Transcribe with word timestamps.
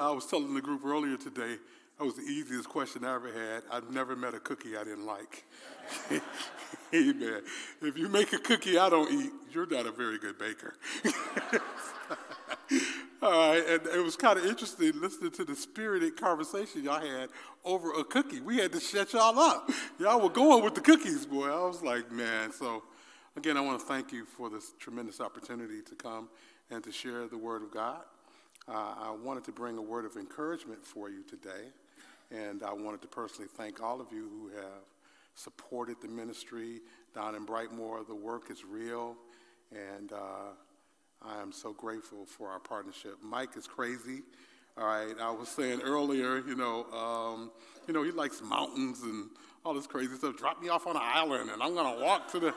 I 0.00 0.10
was 0.12 0.24
telling 0.26 0.54
the 0.54 0.62
group 0.62 0.84
earlier 0.84 1.16
today, 1.18 1.56
that 1.98 2.04
was 2.04 2.14
the 2.14 2.22
easiest 2.22 2.70
question 2.70 3.04
I 3.04 3.14
ever 3.14 3.30
had. 3.30 3.62
I've 3.70 3.90
never 3.90 4.16
met 4.16 4.32
a 4.32 4.40
cookie 4.40 4.74
I 4.74 4.84
didn't 4.84 5.04
like. 5.04 5.44
Amen. 6.94 7.42
If 7.82 7.98
you 7.98 8.08
make 8.08 8.32
a 8.32 8.38
cookie 8.38 8.78
I 8.78 8.88
don't 8.88 9.12
eat, 9.12 9.30
you're 9.52 9.66
not 9.66 9.84
a 9.86 9.92
very 9.92 10.18
good 10.18 10.38
baker. 10.38 10.74
All 13.22 13.50
right, 13.50 13.62
and 13.68 13.86
it 13.88 14.02
was 14.02 14.16
kind 14.16 14.38
of 14.38 14.46
interesting 14.46 14.98
listening 14.98 15.32
to 15.32 15.44
the 15.44 15.54
spirited 15.54 16.16
conversation 16.16 16.84
y'all 16.84 17.06
had 17.06 17.28
over 17.66 17.92
a 17.92 18.02
cookie. 18.02 18.40
We 18.40 18.56
had 18.56 18.72
to 18.72 18.80
shut 18.80 19.12
y'all 19.12 19.38
up. 19.38 19.70
Y'all 19.98 20.22
were 20.22 20.30
going 20.30 20.64
with 20.64 20.74
the 20.74 20.80
cookies, 20.80 21.26
boy. 21.26 21.48
I 21.48 21.66
was 21.66 21.82
like, 21.82 22.10
man. 22.10 22.50
So, 22.52 22.82
again, 23.36 23.58
I 23.58 23.60
want 23.60 23.78
to 23.78 23.84
thank 23.84 24.10
you 24.10 24.24
for 24.24 24.48
this 24.48 24.72
tremendous 24.78 25.20
opportunity 25.20 25.82
to 25.82 25.94
come 25.94 26.30
and 26.70 26.82
to 26.84 26.90
share 26.90 27.26
the 27.26 27.36
Word 27.36 27.62
of 27.62 27.70
God. 27.70 28.00
Uh, 28.70 28.94
I 29.02 29.10
wanted 29.10 29.42
to 29.44 29.52
bring 29.52 29.78
a 29.78 29.82
word 29.82 30.04
of 30.04 30.16
encouragement 30.16 30.86
for 30.86 31.10
you 31.10 31.24
today, 31.24 31.72
and 32.30 32.62
I 32.62 32.72
wanted 32.72 33.02
to 33.02 33.08
personally 33.08 33.50
thank 33.56 33.82
all 33.82 34.00
of 34.00 34.12
you 34.12 34.28
who 34.28 34.48
have 34.56 34.84
supported 35.34 35.96
the 36.00 36.06
ministry 36.06 36.80
down 37.12 37.34
in 37.34 37.44
Brightmoor. 37.44 38.06
The 38.06 38.14
work 38.14 38.48
is 38.48 38.64
real, 38.64 39.16
and 39.72 40.12
uh, 40.12 40.52
I 41.20 41.42
am 41.42 41.50
so 41.50 41.72
grateful 41.72 42.24
for 42.26 42.48
our 42.48 42.60
partnership. 42.60 43.16
Mike 43.24 43.56
is 43.56 43.66
crazy. 43.66 44.22
All 44.78 44.86
right, 44.86 45.16
I 45.20 45.32
was 45.32 45.48
saying 45.48 45.80
earlier, 45.82 46.38
you 46.38 46.54
know, 46.54 46.84
um, 46.92 47.50
you 47.88 47.92
know, 47.92 48.04
he 48.04 48.12
likes 48.12 48.40
mountains 48.40 49.02
and 49.02 49.30
all 49.64 49.74
this 49.74 49.88
crazy 49.88 50.14
stuff. 50.14 50.36
Drop 50.36 50.62
me 50.62 50.68
off 50.68 50.86
on 50.86 50.94
an 50.94 51.02
island, 51.02 51.50
and 51.50 51.60
I'm 51.60 51.74
gonna 51.74 52.00
walk 52.00 52.30
to 52.32 52.38
the. 52.38 52.54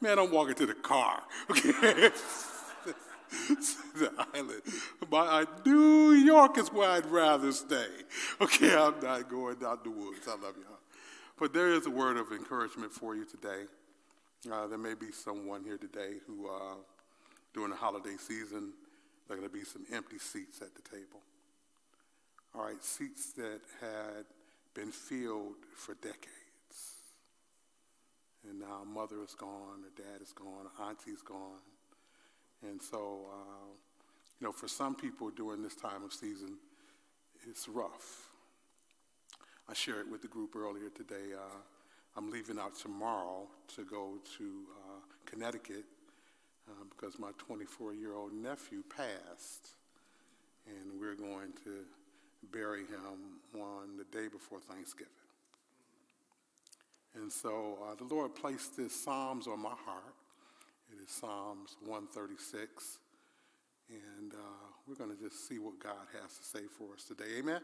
Man, 0.00 0.18
I'm 0.18 0.32
walking 0.32 0.56
to 0.56 0.66
the 0.66 0.74
car. 0.74 1.22
Okay, 1.50 2.10
the 3.94 4.10
island. 4.34 4.62
But 5.10 5.26
uh, 5.26 5.44
New 5.66 6.12
York 6.12 6.58
is 6.58 6.72
where 6.72 6.90
I'd 6.90 7.06
rather 7.06 7.52
stay. 7.52 7.86
Okay, 8.40 8.74
I'm 8.74 8.94
not 9.00 9.28
going 9.28 9.56
down 9.56 9.78
the 9.84 9.90
woods. 9.90 10.26
I 10.26 10.32
love 10.32 10.54
y'all. 10.56 10.78
But 11.38 11.52
there 11.52 11.72
is 11.72 11.86
a 11.86 11.90
word 11.90 12.16
of 12.16 12.32
encouragement 12.32 12.92
for 12.92 13.14
you 13.16 13.24
today. 13.24 13.64
Uh, 14.50 14.66
there 14.66 14.78
may 14.78 14.94
be 14.94 15.10
someone 15.12 15.64
here 15.64 15.78
today 15.78 16.14
who. 16.26 16.48
Uh, 16.48 16.74
during 17.54 17.70
the 17.70 17.76
holiday 17.76 18.16
season, 18.18 18.72
there 19.26 19.36
are 19.36 19.40
going 19.40 19.48
to 19.48 19.56
be 19.56 19.64
some 19.64 19.86
empty 19.92 20.18
seats 20.18 20.60
at 20.60 20.74
the 20.74 20.82
table. 20.82 21.22
All 22.54 22.64
right, 22.64 22.82
seats 22.82 23.32
that 23.34 23.60
had 23.80 24.26
been 24.74 24.90
filled 24.90 25.54
for 25.76 25.94
decades. 25.94 26.28
And 28.48 28.60
now 28.60 28.82
mother 28.84 29.22
is 29.24 29.34
gone, 29.34 29.82
the 29.82 30.02
dad 30.02 30.20
is 30.20 30.32
gone, 30.32 30.66
auntie's 30.80 31.22
gone. 31.22 31.62
And 32.68 32.80
so, 32.80 33.26
uh, 33.32 33.66
you 34.40 34.46
know, 34.46 34.52
for 34.52 34.68
some 34.68 34.94
people 34.94 35.30
during 35.30 35.62
this 35.62 35.74
time 35.74 36.02
of 36.04 36.12
season, 36.12 36.56
it's 37.48 37.68
rough. 37.68 38.30
I 39.68 39.74
shared 39.74 40.06
it 40.06 40.10
with 40.10 40.22
the 40.22 40.28
group 40.28 40.56
earlier 40.56 40.90
today. 40.90 41.34
Uh, 41.34 41.56
I'm 42.16 42.30
leaving 42.30 42.58
out 42.58 42.76
tomorrow 42.76 43.46
to 43.76 43.84
go 43.84 44.18
to 44.38 44.44
uh, 44.44 45.00
Connecticut 45.26 45.84
uh, 46.68 46.84
because 46.88 47.18
my 47.18 47.30
24 47.38 47.94
year 47.94 48.14
old 48.14 48.32
nephew 48.32 48.82
passed, 48.94 49.68
and 50.66 51.00
we're 51.00 51.16
going 51.16 51.52
to 51.64 51.80
bury 52.52 52.80
him 52.80 53.60
on 53.60 53.96
the 53.96 54.04
day 54.16 54.28
before 54.28 54.60
Thanksgiving. 54.60 55.12
And 57.14 57.32
so 57.32 57.78
uh, 57.82 57.94
the 57.94 58.12
Lord 58.12 58.34
placed 58.34 58.76
this 58.76 58.94
Psalms 58.94 59.46
on 59.46 59.60
my 59.60 59.74
heart. 59.84 60.13
It 60.92 61.02
is 61.02 61.10
Psalms 61.10 61.76
136. 61.84 62.98
And 63.90 64.32
uh, 64.32 64.36
we're 64.86 64.94
going 64.94 65.10
to 65.16 65.22
just 65.22 65.48
see 65.48 65.58
what 65.58 65.78
God 65.78 66.06
has 66.20 66.36
to 66.38 66.44
say 66.44 66.64
for 66.78 66.94
us 66.94 67.04
today. 67.04 67.38
Amen? 67.38 67.60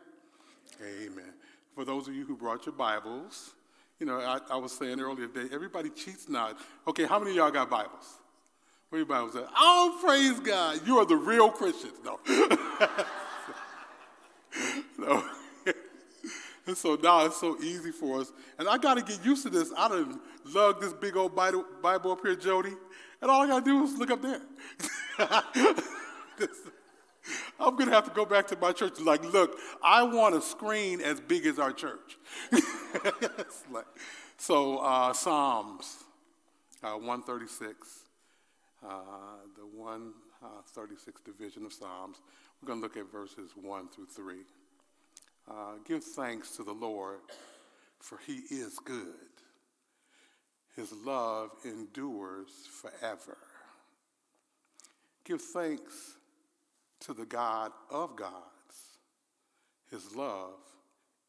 Amen. 0.83 1.33
For 1.75 1.85
those 1.85 2.09
of 2.09 2.15
you 2.15 2.25
who 2.25 2.37
brought 2.37 2.67
your 2.67 2.75
Bibles, 2.75 3.53
you 3.99 4.07
know, 4.07 4.19
I, 4.19 4.39
I 4.51 4.57
was 4.57 4.73
saying 4.73 5.01
earlier 5.01 5.29
today, 5.29 5.55
everybody 5.55 5.91
cheats 5.91 6.29
now. 6.29 6.53
Okay, 6.87 7.07
how 7.07 7.19
many 7.19 7.31
of 7.33 7.37
y'all 7.37 7.51
got 7.51 7.71
Bibles? 7.71 8.19
Everybody 8.93 9.25
was 9.25 9.35
like, 9.35 9.49
oh, 9.57 9.99
praise 10.05 10.41
God. 10.41 10.81
You 10.87 10.99
are 10.99 11.07
the 11.07 11.17
real 11.17 11.51
Christians. 11.51 11.95
No. 12.05 12.19
no. 14.99 15.23
and 16.67 16.77
so 16.77 16.97
now 17.01 17.25
it's 17.27 17.41
so 17.41 17.57
easy 17.63 17.93
for 17.93 18.21
us. 18.21 18.33
And 18.59 18.69
I 18.69 18.79
got 18.79 18.95
to 18.95 19.03
get 19.03 19.25
used 19.25 19.45
to 19.45 19.51
this. 19.51 19.73
I 19.77 19.89
done 19.89 20.21
lug 20.53 20.81
this 20.81 20.93
big 20.93 21.17
old 21.17 21.37
Bible 21.37 22.13
up 22.13 22.21
here, 22.23 22.35
Jody. 22.35 22.73
And 23.23 23.31
all 23.31 23.43
I 23.43 23.47
got 23.47 23.65
to 23.65 23.71
do 23.71 23.85
is 23.85 23.97
look 23.99 24.11
up 24.11 24.23
there. 24.23 24.41
I'm 27.61 27.77
to 27.77 27.95
have 27.95 28.07
to 28.07 28.15
go 28.15 28.25
back 28.25 28.47
to 28.49 28.57
my 28.57 28.73
church 28.73 28.97
and 28.97 29.07
like, 29.07 29.23
look, 29.33 29.59
I 29.83 30.03
want 30.03 30.35
a 30.35 30.41
screen 30.41 31.03
as 31.03 31.21
big 31.21 31.45
as 31.45 31.59
our 31.59 31.73
church. 31.73 32.19
like, 33.71 33.85
so 34.39 34.79
uh, 34.79 35.13
Psalms 35.13 36.05
uh, 36.83 36.93
136 36.93 38.05
uh, 38.83 38.89
the 39.57 39.63
136th 39.79 41.09
uh, 41.09 41.11
division 41.25 41.67
of 41.67 41.73
Psalms. 41.73 42.19
We're 42.63 42.69
to 42.81 42.83
look 42.83 42.97
at 42.97 43.13
verses 43.13 43.51
1 43.61 43.89
through 43.89 44.07
3. 44.07 44.37
Uh, 45.51 45.55
give 45.87 46.05
thanks 46.05 46.57
to 46.57 46.65
the 46.65 46.73
Lord, 46.73 47.19
for 47.99 48.19
he 48.27 48.41
is 48.51 48.79
good. 48.79 49.30
His 50.77 50.93
love 50.93 51.51
endures 51.65 52.51
forever. 52.71 53.37
Give 55.25 55.41
thanks 55.41 56.15
to 57.01 57.13
the 57.13 57.27
God 57.27 57.73
of 57.91 58.17
gods. 58.17 58.45
His 59.91 60.15
love 60.15 60.59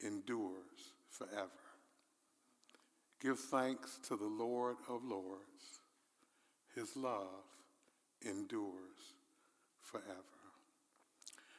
endures 0.04 0.94
forever. 1.10 1.50
Give 3.22 3.40
thanks 3.40 4.00
to 4.08 4.16
the 4.16 4.26
Lord 4.26 4.78
of 4.90 5.04
lords. 5.04 5.80
His 6.76 6.96
love 6.96 7.46
endures 8.26 9.14
forever. 9.82 10.08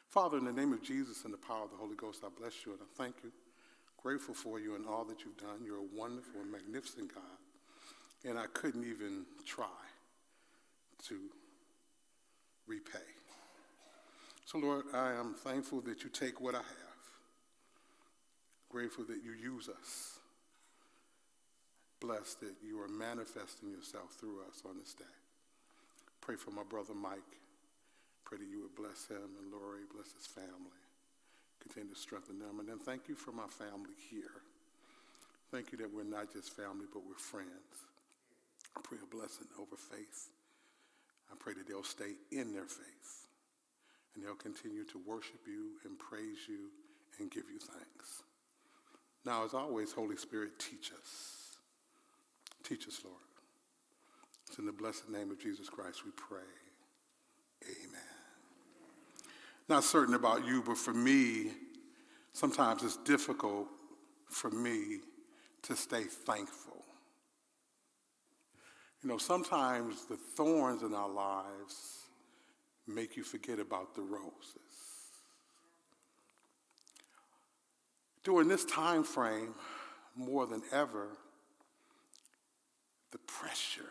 Father, 0.09 0.39
in 0.39 0.45
the 0.45 0.53
name 0.53 0.73
of 0.73 0.83
Jesus 0.83 1.25
and 1.25 1.33
the 1.33 1.39
power 1.39 1.65
of 1.65 1.71
the 1.71 1.77
Holy 1.77 1.97
Ghost, 1.97 2.23
I 2.25 2.29
bless 2.37 2.67
you 2.67 2.73
and 2.73 2.81
I 2.83 3.03
thank 3.03 3.17
you. 3.23 3.33
Grateful 3.97 4.35
for 4.35 4.59
you 4.59 4.75
and 4.75 4.87
all 4.87 5.05
that 5.05 5.25
you've 5.25 5.37
done. 5.37 5.65
You're 5.65 5.79
a 5.79 5.97
wonderful 5.97 6.41
and 6.41 6.51
magnificent 6.51 7.15
God. 7.15 7.42
And 8.29 8.39
I 8.39 8.47
couldn't 8.53 8.85
even 8.85 9.25
try 9.45 9.67
to 11.09 11.19
repay. 12.67 12.99
So, 14.45 14.59
Lord, 14.59 14.85
I 14.95 15.13
am 15.13 15.35
thankful 15.35 15.81
that 15.83 16.05
you 16.05 16.11
take 16.11 16.41
what 16.41 16.55
I 16.55 16.59
have. 16.59 16.67
Grateful 18.69 19.05
that 19.05 19.23
you 19.25 19.33
use 19.33 19.69
us 19.69 20.19
blessed 22.03 22.41
that 22.41 22.59
you 22.67 22.83
are 22.83 22.91
manifesting 22.91 23.71
yourself 23.71 24.11
through 24.19 24.43
us 24.51 24.67
on 24.67 24.77
this 24.77 24.93
day. 24.93 25.17
Pray 26.21 26.35
for 26.35 26.51
my 26.51 26.67
brother 26.69 26.95
Mike. 26.95 27.39
Pray 28.25 28.39
that 28.39 28.51
you 28.51 28.61
would 28.63 28.75
bless 28.75 29.07
him 29.07 29.23
and 29.39 29.53
Lori, 29.55 29.87
bless 29.95 30.11
his 30.11 30.27
family. 30.27 30.83
Continue 31.63 31.95
to 31.95 32.01
strengthen 32.01 32.41
them. 32.41 32.59
And 32.59 32.69
then 32.69 32.79
thank 32.79 33.09
you 33.09 33.15
for 33.15 33.31
my 33.31 33.47
family 33.47 33.95
here. 34.11 34.43
Thank 35.53 35.71
you 35.71 35.79
that 35.79 35.95
we're 35.95 36.03
not 36.03 36.33
just 36.33 36.57
family, 36.57 36.87
but 36.93 37.07
we're 37.07 37.15
friends. 37.15 37.92
I 38.77 38.81
pray 38.83 38.99
a 39.03 39.15
blessing 39.15 39.47
over 39.59 39.77
faith. 39.77 40.29
I 41.31 41.35
pray 41.39 41.55
that 41.55 41.67
they'll 41.69 41.83
stay 41.83 42.15
in 42.31 42.53
their 42.53 42.67
faith 42.67 43.29
and 44.15 44.25
they'll 44.25 44.35
continue 44.35 44.85
to 44.85 45.01
worship 45.07 45.41
you 45.47 45.73
and 45.85 45.99
praise 45.99 46.49
you 46.49 46.71
and 47.19 47.31
give 47.31 47.45
you 47.51 47.59
thanks. 47.59 48.23
Now, 49.25 49.45
as 49.45 49.55
always, 49.55 49.93
Holy 49.93 50.17
Spirit, 50.17 50.59
teach 50.59 50.91
us. 50.93 51.57
Teach 52.65 52.87
us, 52.89 53.01
Lord. 53.05 53.17
It's 54.49 54.59
in 54.59 54.67
the 54.67 54.73
blessed 54.73 55.09
name 55.09 55.31
of 55.31 55.41
Jesus 55.41 55.69
Christ 55.69 56.05
we 56.05 56.11
pray. 56.13 56.41
Amen. 57.65 58.01
Not 59.69 59.85
certain 59.85 60.15
about 60.15 60.47
you, 60.47 60.63
but 60.63 60.77
for 60.77 60.93
me, 60.93 61.53
sometimes 62.33 62.83
it's 62.83 62.97
difficult 62.99 63.69
for 64.29 64.51
me 64.51 64.99
to 65.63 65.77
stay 65.77 66.03
thankful. 66.03 66.82
You 69.03 69.09
know, 69.09 69.19
sometimes 69.19 70.05
the 70.07 70.17
thorns 70.17 70.83
in 70.83 70.95
our 70.95 71.09
lives 71.09 72.05
make 72.87 73.17
you 73.17 73.25
forget 73.25 73.59
about 73.59 73.95
the 73.95 74.03
roses. 74.03 74.53
During 78.23 78.47
this 78.47 78.65
time 78.65 79.03
frame, 79.03 79.55
more 80.15 80.47
than 80.47 80.63
ever, 80.71 81.09
the 83.11 83.19
pressure, 83.19 83.91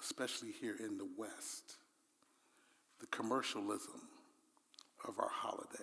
especially 0.00 0.52
here 0.52 0.76
in 0.78 0.96
the 0.96 1.08
West, 1.16 1.76
the 3.00 3.06
commercialism 3.06 4.02
of 5.08 5.18
our 5.18 5.30
holidays, 5.30 5.80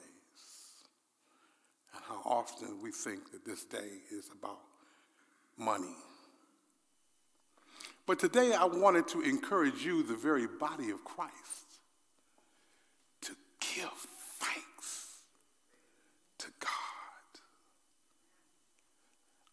and 1.94 2.04
how 2.08 2.22
often 2.26 2.82
we 2.82 2.92
think 2.92 3.32
that 3.32 3.44
this 3.44 3.66
day 3.66 4.00
is 4.12 4.30
about 4.32 4.62
money. 5.58 5.96
But 8.06 8.20
today 8.20 8.54
I 8.54 8.66
wanted 8.66 9.08
to 9.10 9.22
encourage 9.22 9.84
you, 9.86 10.04
the 10.04 10.16
very 10.16 10.48
body 10.48 10.90
of 10.90 11.04
Christ, 11.04 11.34
to 13.22 13.32
give 13.60 13.90
thanks 14.40 15.20
to 16.40 16.48
God. 16.60 16.70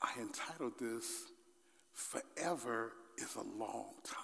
I 0.03 0.21
entitled 0.21 0.73
this, 0.81 1.25
Forever 1.93 2.93
is 3.19 3.37
a 3.37 3.43
Long 3.43 3.93
Time. 4.05 4.17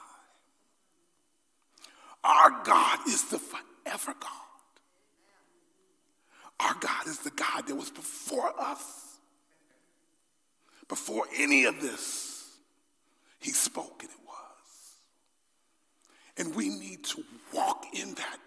Our 2.25 2.65
God 2.65 3.07
is 3.07 3.25
the 3.25 3.39
forever 3.39 4.15
God. 4.19 4.31
Our 6.59 6.75
God 6.81 7.07
is 7.07 7.19
the 7.19 7.31
God 7.31 7.67
that 7.69 7.77
was 7.77 7.91
before 7.91 8.53
us. 8.59 9.19
Before 10.89 11.27
any 11.37 11.65
of 11.65 11.81
this, 11.81 12.57
He 13.39 13.51
spoke 13.51 14.03
and 14.03 14.11
it 14.11 14.17
was. 14.27 14.37
And 16.39 16.55
we 16.57 16.69
need 16.69 17.05
to 17.05 17.23
walk 17.53 17.85
in 18.01 18.15
that. 18.15 18.39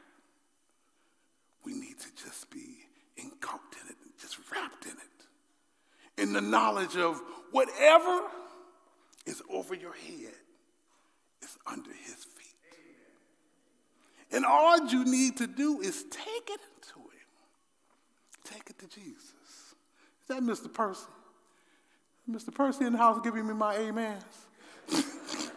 We 1.63 1.73
need 1.73 1.99
to 1.99 2.07
just 2.23 2.49
be 2.49 2.77
engulfed 3.17 3.75
in 3.81 3.89
it, 3.89 3.95
just 4.19 4.37
wrapped 4.51 4.85
in 4.85 4.91
it. 4.91 6.21
In 6.21 6.33
the 6.33 6.41
knowledge 6.41 6.95
of 6.97 7.21
whatever 7.51 8.21
is 9.25 9.41
over 9.49 9.75
your 9.75 9.93
head 9.93 10.33
is 11.41 11.57
under 11.65 11.91
His 11.91 12.15
feet. 12.15 12.45
And 14.31 14.45
all 14.45 14.87
you 14.87 15.05
need 15.05 15.37
to 15.37 15.47
do 15.47 15.81
is 15.81 16.03
take 16.03 16.49
it 16.49 16.61
to 16.93 16.99
Him. 16.99 17.29
Take 18.43 18.69
it 18.69 18.79
to 18.79 18.87
Jesus. 18.87 19.23
Is 20.21 20.27
that 20.27 20.41
Mr. 20.41 20.71
Percy? 20.71 21.07
Mr. 22.29 22.53
Percy 22.53 22.85
in 22.85 22.93
the 22.93 22.99
house 22.99 23.19
giving 23.23 23.47
me 23.47 23.53
my 23.53 23.75
amens. 23.77 24.23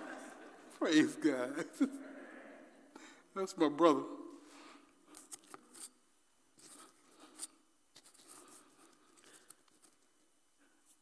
Praise 0.79 1.17
God. 1.17 1.65
That's 3.35 3.57
my 3.57 3.69
brother. 3.69 4.03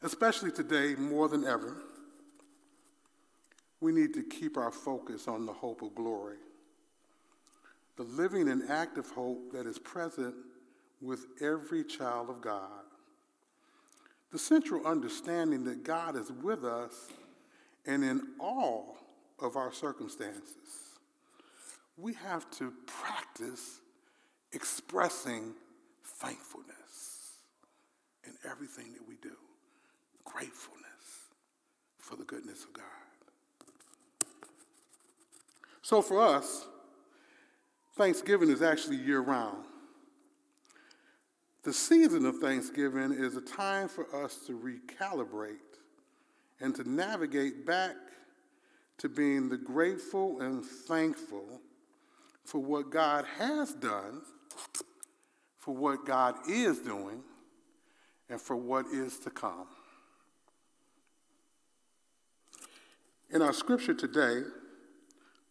Especially 0.03 0.51
today, 0.51 0.95
more 0.97 1.29
than 1.29 1.45
ever, 1.45 1.77
we 3.81 3.93
need 3.93 4.15
to 4.15 4.23
keep 4.23 4.57
our 4.57 4.71
focus 4.71 5.29
on 5.29 5.47
the 5.47 5.53
hope 5.53 5.83
of 5.83 5.95
glory 5.95 6.37
the 8.01 8.07
living 8.07 8.49
and 8.49 8.63
active 8.71 9.11
hope 9.11 9.53
that 9.53 9.67
is 9.67 9.79
present 9.79 10.35
with 11.03 11.27
every 11.43 11.85
child 11.85 12.31
of 12.31 12.41
God. 12.41 12.85
The 14.33 14.39
central 14.39 14.87
understanding 14.87 15.65
that 15.65 15.85
God 15.85 16.17
is 16.17 16.33
with 16.33 16.65
us 16.65 17.09
and 17.85 18.03
in 18.03 18.23
all 18.39 18.97
of 19.39 19.57
our 19.57 19.71
circumstances. 19.71 20.90
We 22.01 22.15
have 22.15 22.51
to 22.53 22.73
practice 22.87 23.81
expressing 24.53 25.55
thankfulness 26.05 27.41
in 28.25 28.33
everything 28.51 28.93
that 28.95 29.07
we 29.07 29.17
do, 29.17 29.37
gratefulness 30.25 30.87
for 31.99 32.17
the 32.17 32.25
goodness 32.25 32.65
of 32.65 32.73
God. 32.73 32.85
So 35.83 36.01
for 36.01 36.21
us, 36.21 36.67
Thanksgiving 37.97 38.49
is 38.49 38.63
actually 38.63 38.97
year 38.97 39.21
round. 39.21 39.65
The 41.65 41.73
season 41.73 42.25
of 42.25 42.39
Thanksgiving 42.39 43.13
is 43.13 43.37
a 43.37 43.43
time 43.43 43.89
for 43.89 44.07
us 44.25 44.39
to 44.47 44.59
recalibrate 44.59 45.57
and 46.61 46.75
to 46.77 46.89
navigate 46.89 47.67
back 47.67 47.97
to 48.99 49.09
being 49.09 49.51
the 49.51 49.59
grateful 49.59 50.41
and 50.41 50.65
thankful 50.65 51.61
for 52.45 52.59
what 52.59 52.91
God 52.91 53.25
has 53.39 53.73
done, 53.75 54.23
for 55.59 55.75
what 55.75 56.05
God 56.05 56.37
is 56.49 56.79
doing, 56.79 57.23
and 58.29 58.41
for 58.41 58.57
what 58.57 58.87
is 58.87 59.19
to 59.21 59.31
come. 59.31 59.67
In 63.31 63.43
our 63.43 63.53
scripture 63.53 63.95
today, 63.95 64.43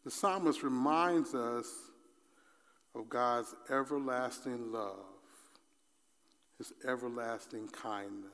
the 0.03 0.12
psalmist 0.12 0.63
reminds 0.63 1.33
us 1.33 1.68
of 2.95 3.07
God's 3.07 3.53
everlasting 3.69 4.71
love, 4.71 5.06
his 6.57 6.74
everlasting 6.88 7.69
kindness. 7.69 8.31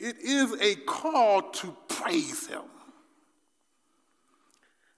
It 0.00 0.16
is 0.18 0.52
a 0.60 0.74
call 0.86 1.42
to 1.42 1.76
praise 1.88 2.46
him. 2.48 2.62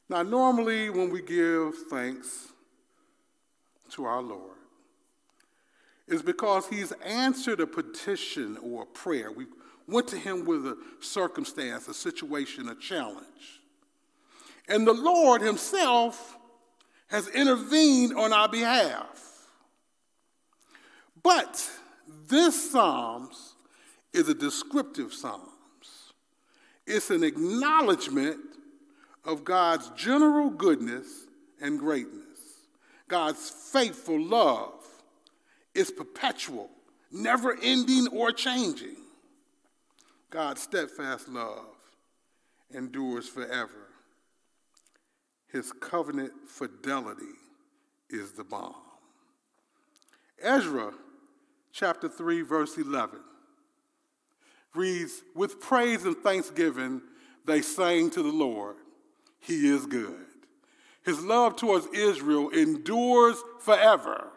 Now, 0.09 0.23
normally 0.23 0.91
when 0.91 1.11
we 1.11 1.23
give 1.23 1.75
thanks 1.91 2.49
to 3.91 4.05
our 4.05 4.23
Lord, 4.23 4.57
it's 6.07 6.23
because 6.23 6.67
he's 6.69 6.93
answered 7.05 7.61
a 7.61 7.67
petition 7.67 8.59
or 8.63 8.83
a 8.83 8.87
prayer. 8.87 9.33
We 9.33 9.47
went 9.89 10.09
to 10.09 10.19
him 10.19 10.45
with 10.45 10.67
a 10.67 10.77
circumstance, 11.01 11.89
a 11.89 11.95
situation, 11.95 12.69
a 12.69 12.75
challenge. 12.75 13.63
And 14.69 14.87
the 14.87 14.93
Lord 14.93 15.41
himself 15.41 16.37
has 17.09 17.29
intervened 17.29 18.15
on 18.15 18.33
our 18.33 18.49
behalf. 18.49 19.49
But 21.23 21.71
this 22.29 22.71
Psalms 22.71 23.55
is 24.13 24.29
a 24.29 24.35
descriptive 24.35 25.13
Psalms. 25.13 25.49
It's 26.87 27.11
an 27.11 27.25
acknowledgement 27.25 28.41
of 29.25 29.45
God's 29.45 29.91
general 29.91 30.51
goodness 30.51 31.07
and 31.61 31.79
greatness. 31.79 32.23
God's 33.09 33.51
faithful 33.51 34.21
love 34.21 34.73
is 35.75 35.91
perpetual, 35.91 36.71
never 37.11 37.57
ending 37.63 38.09
or 38.09 38.33
changing. 38.33 38.97
God's 40.31 40.63
steadfast 40.63 41.29
love 41.29 41.67
endures 42.73 43.29
forever. 43.29 43.89
His 45.53 45.71
covenant 45.73 46.33
fidelity 46.49 47.37
is 48.11 48.33
the 48.33 48.45
bomb. 48.45 48.75
Ezra 50.43 50.93
chapter 51.73 52.09
3, 52.09 52.43
verse 52.43 52.77
11 52.77 53.21
reads 54.75 55.23
With 55.35 55.61
praise 55.61 56.05
and 56.05 56.17
thanksgiving, 56.17 57.01
they 57.45 57.63
sang 57.63 58.11
to 58.11 58.23
the 58.23 58.33
Lord, 58.33 58.77
He 59.45 59.69
is 59.69 59.85
good. 59.85 60.25
His 61.05 61.21
love 61.21 61.57
towards 61.57 61.87
Israel 61.93 62.49
endures 62.49 63.37
forever. 63.61 64.29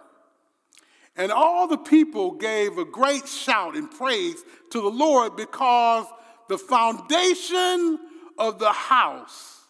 And 1.15 1.31
all 1.31 1.67
the 1.67 1.77
people 1.77 2.33
gave 2.33 2.77
a 2.77 2.83
great 2.83 3.27
shout 3.27 3.75
and 3.75 3.89
praise 3.89 4.35
to 4.71 4.81
the 4.81 4.89
Lord 4.89 5.37
because 5.37 6.05
the 6.49 6.57
foundation 6.57 7.99
of 8.37 8.59
the 8.59 8.71
house 8.71 9.61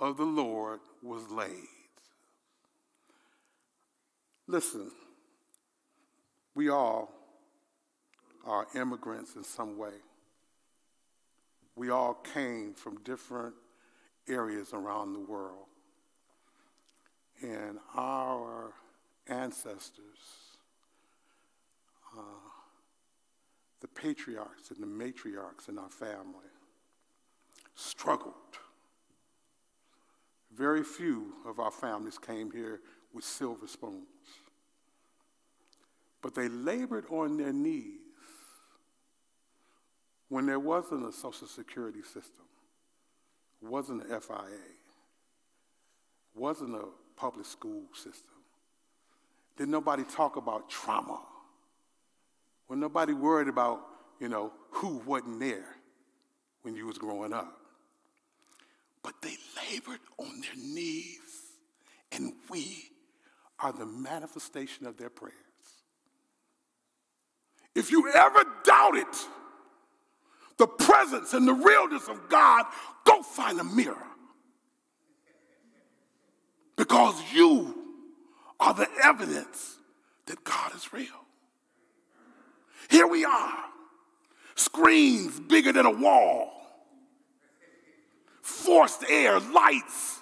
of 0.00 0.16
the 0.16 0.24
Lord 0.24 0.80
was 1.00 1.30
laid. 1.30 1.68
Listen, 4.48 4.90
we 6.56 6.68
all 6.68 7.14
are 8.44 8.66
immigrants 8.74 9.36
in 9.36 9.44
some 9.44 9.78
way. 9.78 9.94
We 11.76 11.90
all 11.90 12.14
came 12.14 12.74
from 12.74 12.98
different 13.04 13.54
areas 14.28 14.72
around 14.72 15.12
the 15.12 15.20
world. 15.20 15.66
And 17.42 17.78
our 17.96 18.72
ancestors, 19.26 20.18
uh, 22.16 22.20
the 23.80 23.88
patriarchs 23.88 24.70
and 24.70 24.80
the 24.80 24.86
matriarchs 24.86 25.68
in 25.68 25.78
our 25.78 25.90
family, 25.90 26.50
struggled 27.74 28.34
very 30.54 30.84
few 30.84 31.32
of 31.46 31.58
our 31.58 31.70
families 31.70 32.18
came 32.18 32.50
here 32.50 32.80
with 33.14 33.24
silver 33.24 33.66
spoons. 33.66 34.06
But 36.20 36.34
they 36.34 36.48
labored 36.48 37.06
on 37.10 37.36
their 37.36 37.52
knees 37.52 37.98
when 40.28 40.46
there 40.46 40.60
wasn't 40.60 41.06
a 41.06 41.12
Social 41.12 41.46
Security 41.46 42.02
system, 42.02 42.44
wasn't 43.62 44.02
an 44.04 44.20
FIA, 44.20 44.58
wasn't 46.34 46.74
a 46.74 46.84
public 47.16 47.46
school 47.46 47.82
system. 47.94 48.34
Did 49.56 49.68
nobody 49.68 50.04
talk 50.04 50.36
about 50.36 50.68
trauma? 50.70 51.20
When 52.66 52.80
nobody 52.80 53.12
worried 53.12 53.48
about, 53.48 53.80
you 54.18 54.28
know, 54.28 54.52
who 54.70 55.02
wasn't 55.06 55.40
there 55.40 55.76
when 56.62 56.74
you 56.74 56.86
was 56.86 56.98
growing 56.98 57.32
up. 57.32 57.58
But 59.02 59.14
they 59.20 59.36
labored 59.70 60.00
on 60.18 60.40
their 60.40 60.56
knees, 60.56 61.18
and 62.12 62.32
we 62.48 62.90
are 63.58 63.72
the 63.72 63.86
manifestation 63.86 64.86
of 64.86 64.96
their 64.96 65.10
prayers. 65.10 65.34
If 67.74 67.90
you 67.90 68.10
ever 68.12 68.44
doubted 68.64 69.06
the 70.62 70.68
presence 70.68 71.34
and 71.34 71.48
the 71.48 71.52
realness 71.52 72.06
of 72.06 72.28
God, 72.28 72.66
go 73.04 73.20
find 73.20 73.58
a 73.58 73.64
mirror. 73.64 74.06
Because 76.76 77.20
you 77.32 77.76
are 78.60 78.72
the 78.72 78.86
evidence 79.02 79.78
that 80.26 80.44
God 80.44 80.72
is 80.76 80.92
real. 80.92 81.08
Here 82.88 83.08
we 83.08 83.24
are. 83.24 83.58
Screens 84.54 85.40
bigger 85.40 85.72
than 85.72 85.84
a 85.84 85.90
wall. 85.90 86.52
Forced 88.40 89.02
air, 89.10 89.40
lights, 89.40 90.20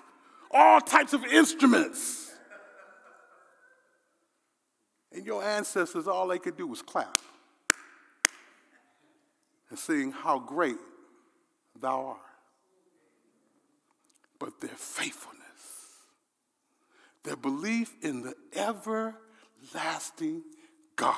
all 0.51 0.81
types 0.81 1.13
of 1.13 1.23
instruments. 1.27 2.33
And 5.13 5.27
your 5.27 5.45
ancestors, 5.45 6.09
all 6.09 6.29
they 6.29 6.39
could 6.39 6.57
do 6.57 6.67
was 6.67 6.81
clap 6.81 7.21
and 9.71 9.79
seeing 9.79 10.13
how 10.13 10.39
great 10.39 10.77
thou 11.81 12.07
art. 12.07 12.19
But 14.39 14.61
their 14.61 14.71
faithfulness, 14.71 15.39
their 17.25 17.37
belief 17.37 17.93
in 18.03 18.23
the 18.23 18.35
everlasting 18.55 20.43
God. 20.97 21.17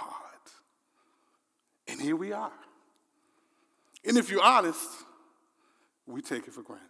And 1.88 2.00
here 2.00 2.16
we 2.16 2.32
are. 2.32 2.52
And 4.04 4.16
if 4.16 4.30
you're 4.30 4.42
honest, 4.42 4.88
we 6.06 6.20
take 6.20 6.46
it 6.46 6.52
for 6.52 6.62
granted. 6.62 6.88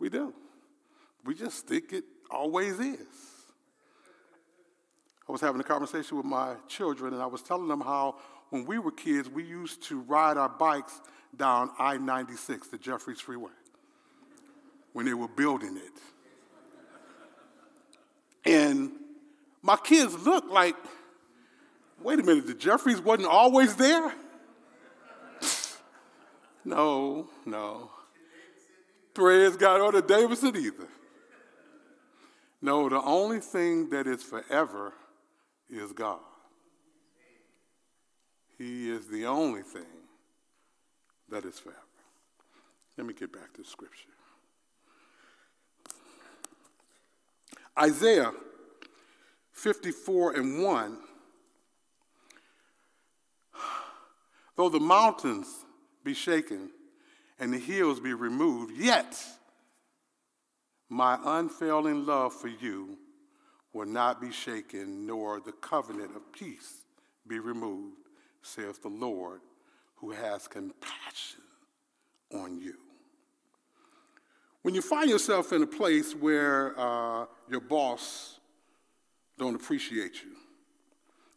We 0.00 0.08
do. 0.08 0.34
We 1.24 1.34
just 1.34 1.66
think 1.66 1.92
it 1.92 2.04
always 2.30 2.80
is. 2.80 2.98
I 5.28 5.32
was 5.32 5.40
having 5.40 5.60
a 5.60 5.64
conversation 5.64 6.16
with 6.16 6.26
my 6.26 6.56
children, 6.66 7.12
and 7.14 7.22
I 7.22 7.26
was 7.26 7.42
telling 7.42 7.68
them 7.68 7.80
how 7.80 8.16
when 8.52 8.66
we 8.66 8.78
were 8.78 8.90
kids, 8.90 9.30
we 9.30 9.44
used 9.44 9.82
to 9.84 9.98
ride 10.02 10.36
our 10.36 10.50
bikes 10.50 11.00
down 11.34 11.70
I 11.78 11.96
96, 11.96 12.68
the 12.68 12.76
Jeffries 12.76 13.18
Freeway, 13.18 13.50
when 14.92 15.06
they 15.06 15.14
were 15.14 15.26
building 15.26 15.78
it. 15.78 15.92
And 18.44 18.92
my 19.62 19.76
kids 19.76 20.14
looked 20.26 20.50
like, 20.50 20.76
wait 22.02 22.18
a 22.18 22.22
minute, 22.22 22.46
the 22.46 22.52
Jeffries 22.52 23.00
wasn't 23.00 23.28
always 23.28 23.74
there? 23.76 24.12
no, 26.66 27.30
no. 27.46 27.90
Praise 29.14 29.56
God, 29.56 29.80
or 29.80 29.92
the 29.92 30.02
Davidson 30.02 30.54
either. 30.56 30.88
No, 32.60 32.90
the 32.90 33.00
only 33.00 33.40
thing 33.40 33.88
that 33.88 34.06
is 34.06 34.22
forever 34.22 34.92
is 35.70 35.92
God. 35.92 36.20
He 38.62 38.90
is 38.90 39.08
the 39.08 39.26
only 39.26 39.62
thing 39.62 40.06
that 41.28 41.44
is 41.44 41.58
forever. 41.58 41.80
Let 42.96 43.08
me 43.08 43.12
get 43.12 43.32
back 43.32 43.52
to 43.54 43.64
scripture. 43.64 44.08
Isaiah 47.76 48.30
54 49.50 50.36
and 50.36 50.62
1. 50.62 50.98
Though 54.54 54.68
the 54.68 54.78
mountains 54.78 55.48
be 56.04 56.14
shaken 56.14 56.70
and 57.40 57.52
the 57.52 57.58
hills 57.58 57.98
be 57.98 58.14
removed, 58.14 58.76
yet 58.76 59.20
my 60.88 61.18
unfailing 61.24 62.06
love 62.06 62.32
for 62.32 62.46
you 62.46 62.96
will 63.72 63.86
not 63.88 64.20
be 64.20 64.30
shaken, 64.30 65.04
nor 65.04 65.40
the 65.40 65.50
covenant 65.50 66.14
of 66.14 66.32
peace 66.32 66.84
be 67.26 67.40
removed, 67.40 68.01
saith 68.42 68.82
the 68.82 68.88
Lord, 68.88 69.40
who 69.96 70.10
has 70.10 70.48
compassion 70.48 71.40
on 72.34 72.58
you. 72.58 72.74
When 74.62 74.74
you 74.74 74.82
find 74.82 75.10
yourself 75.10 75.52
in 75.52 75.62
a 75.62 75.66
place 75.66 76.14
where 76.14 76.78
uh, 76.78 77.26
your 77.50 77.60
boss 77.60 78.38
don't 79.38 79.54
appreciate 79.54 80.22
you, 80.22 80.32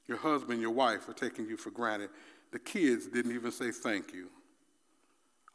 your 0.07 0.17
husband, 0.17 0.61
your 0.61 0.71
wife 0.71 1.09
are 1.09 1.13
taking 1.13 1.47
you 1.47 1.57
for 1.57 1.71
granted, 1.71 2.09
the 2.51 2.59
kids 2.59 3.07
didn't 3.07 3.33
even 3.33 3.51
say 3.51 3.71
thank 3.71 4.13
you. 4.13 4.29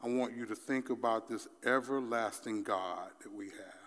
I 0.02 0.08
want 0.08 0.36
you 0.36 0.46
to 0.46 0.56
think 0.56 0.90
about 0.90 1.28
this 1.28 1.46
everlasting 1.64 2.62
God 2.62 3.10
that 3.22 3.32
we 3.32 3.46
have. 3.46 3.80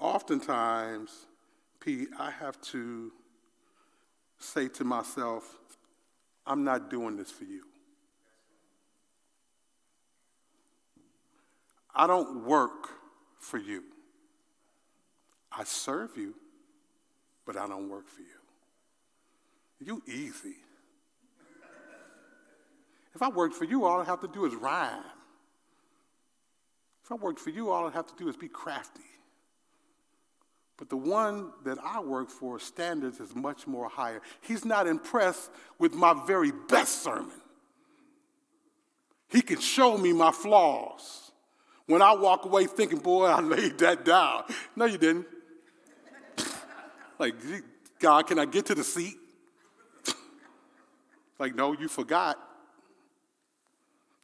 Oftentimes, 0.00 1.26
Pete, 1.80 2.08
I 2.18 2.30
have 2.30 2.60
to 2.62 3.12
say 4.38 4.68
to 4.68 4.84
myself, 4.84 5.58
I'm 6.48 6.64
not 6.64 6.88
doing 6.88 7.16
this 7.16 7.30
for 7.30 7.44
you. 7.44 7.64
I 11.94 12.06
don't 12.06 12.46
work 12.46 12.88
for 13.38 13.58
you. 13.58 13.82
I 15.52 15.64
serve 15.64 16.16
you, 16.16 16.34
but 17.44 17.56
I 17.56 17.68
don't 17.68 17.90
work 17.90 18.08
for 18.08 18.22
you. 18.22 18.26
You 19.80 20.02
easy. 20.06 20.56
If 23.14 23.22
I 23.22 23.28
worked 23.28 23.54
for 23.54 23.64
you, 23.64 23.84
all 23.84 24.00
I'd 24.00 24.06
have 24.06 24.20
to 24.20 24.28
do 24.28 24.46
is 24.46 24.54
rhyme. 24.54 25.02
If 27.04 27.12
I 27.12 27.14
worked 27.16 27.40
for 27.40 27.50
you, 27.50 27.70
all 27.70 27.86
I'd 27.86 27.94
have 27.94 28.06
to 28.06 28.14
do 28.16 28.28
is 28.28 28.36
be 28.36 28.48
crafty. 28.48 29.00
But 30.78 30.88
the 30.88 30.96
one 30.96 31.50
that 31.64 31.76
I 31.84 32.00
work 32.00 32.30
for, 32.30 32.58
standards 32.60 33.18
is 33.18 33.34
much 33.34 33.66
more 33.66 33.88
higher. 33.88 34.22
He's 34.40 34.64
not 34.64 34.86
impressed 34.86 35.50
with 35.78 35.92
my 35.92 36.14
very 36.26 36.52
best 36.68 37.02
sermon. 37.02 37.32
He 39.28 39.42
can 39.42 39.60
show 39.60 39.98
me 39.98 40.12
my 40.12 40.30
flaws. 40.30 41.32
When 41.86 42.00
I 42.00 42.12
walk 42.14 42.44
away 42.44 42.66
thinking, 42.66 43.00
boy, 43.00 43.26
I 43.26 43.40
laid 43.40 43.78
that 43.78 44.04
down. 44.04 44.44
No, 44.76 44.84
you 44.84 44.98
didn't. 44.98 45.26
like, 47.18 47.34
God, 47.98 48.28
can 48.28 48.38
I 48.38 48.44
get 48.44 48.66
to 48.66 48.74
the 48.74 48.84
seat? 48.84 49.16
like, 51.40 51.56
no, 51.56 51.72
you 51.72 51.88
forgot. 51.88 52.38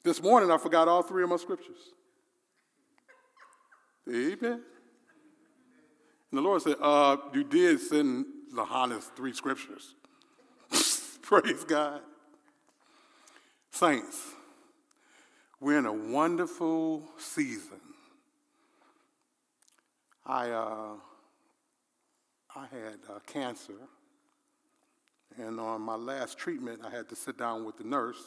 This 0.04 0.22
morning 0.22 0.50
I 0.50 0.58
forgot 0.58 0.86
all 0.86 1.02
three 1.02 1.24
of 1.24 1.30
my 1.30 1.36
scriptures. 1.36 1.78
Amen. 4.08 4.62
And 6.34 6.38
the 6.44 6.48
Lord 6.48 6.62
said, 6.62 6.74
uh, 6.80 7.16
You 7.32 7.44
did 7.44 7.78
send 7.78 8.26
Lahanis 8.52 9.04
three 9.14 9.32
scriptures. 9.32 9.94
Praise 11.22 11.62
God. 11.62 12.00
Saints, 13.70 14.32
we're 15.60 15.78
in 15.78 15.86
a 15.86 15.92
wonderful 15.92 17.04
season. 17.18 17.78
I, 20.26 20.50
uh, 20.50 20.94
I 22.56 22.62
had 22.62 22.98
uh, 23.08 23.20
cancer, 23.28 23.74
and 25.38 25.60
on 25.60 25.82
my 25.82 25.94
last 25.94 26.36
treatment, 26.36 26.80
I 26.84 26.90
had 26.90 27.08
to 27.10 27.14
sit 27.14 27.38
down 27.38 27.64
with 27.64 27.76
the 27.76 27.84
nurse. 27.84 28.24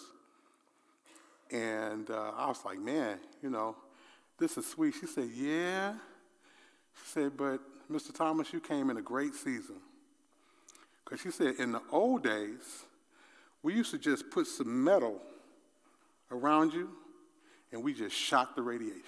And 1.52 2.10
uh, 2.10 2.32
I 2.38 2.48
was 2.48 2.64
like, 2.64 2.80
man, 2.80 3.20
you 3.44 3.50
know, 3.50 3.76
this 4.40 4.58
is 4.58 4.66
sweet. 4.66 4.94
She 4.98 5.08
said, 5.08 5.28
yeah. 5.36 5.92
She 6.94 7.12
said, 7.12 7.36
but 7.36 7.60
Mr. 7.91 8.13
Thomas, 8.13 8.51
you 8.51 8.60
came 8.60 8.89
in 8.89 8.98
a 8.98 9.01
great 9.01 9.34
season. 9.34 9.77
Because 11.03 11.22
she 11.22 11.32
said, 11.32 11.56
in 11.60 11.72
the 11.72 11.82
old 11.91 12.24
days, 12.24 12.84
we 13.63 13.74
used 13.74 13.91
to 13.91 13.98
just 13.98 14.29
put 14.29 14.46
some 14.46 14.84
metal 14.84 15.22
around 16.32 16.74
you 16.74 16.89
and 17.72 17.84
we 17.84 17.94
just 17.94 18.15
shot 18.15 18.56
the 18.56 18.62
radiation. 18.62 19.01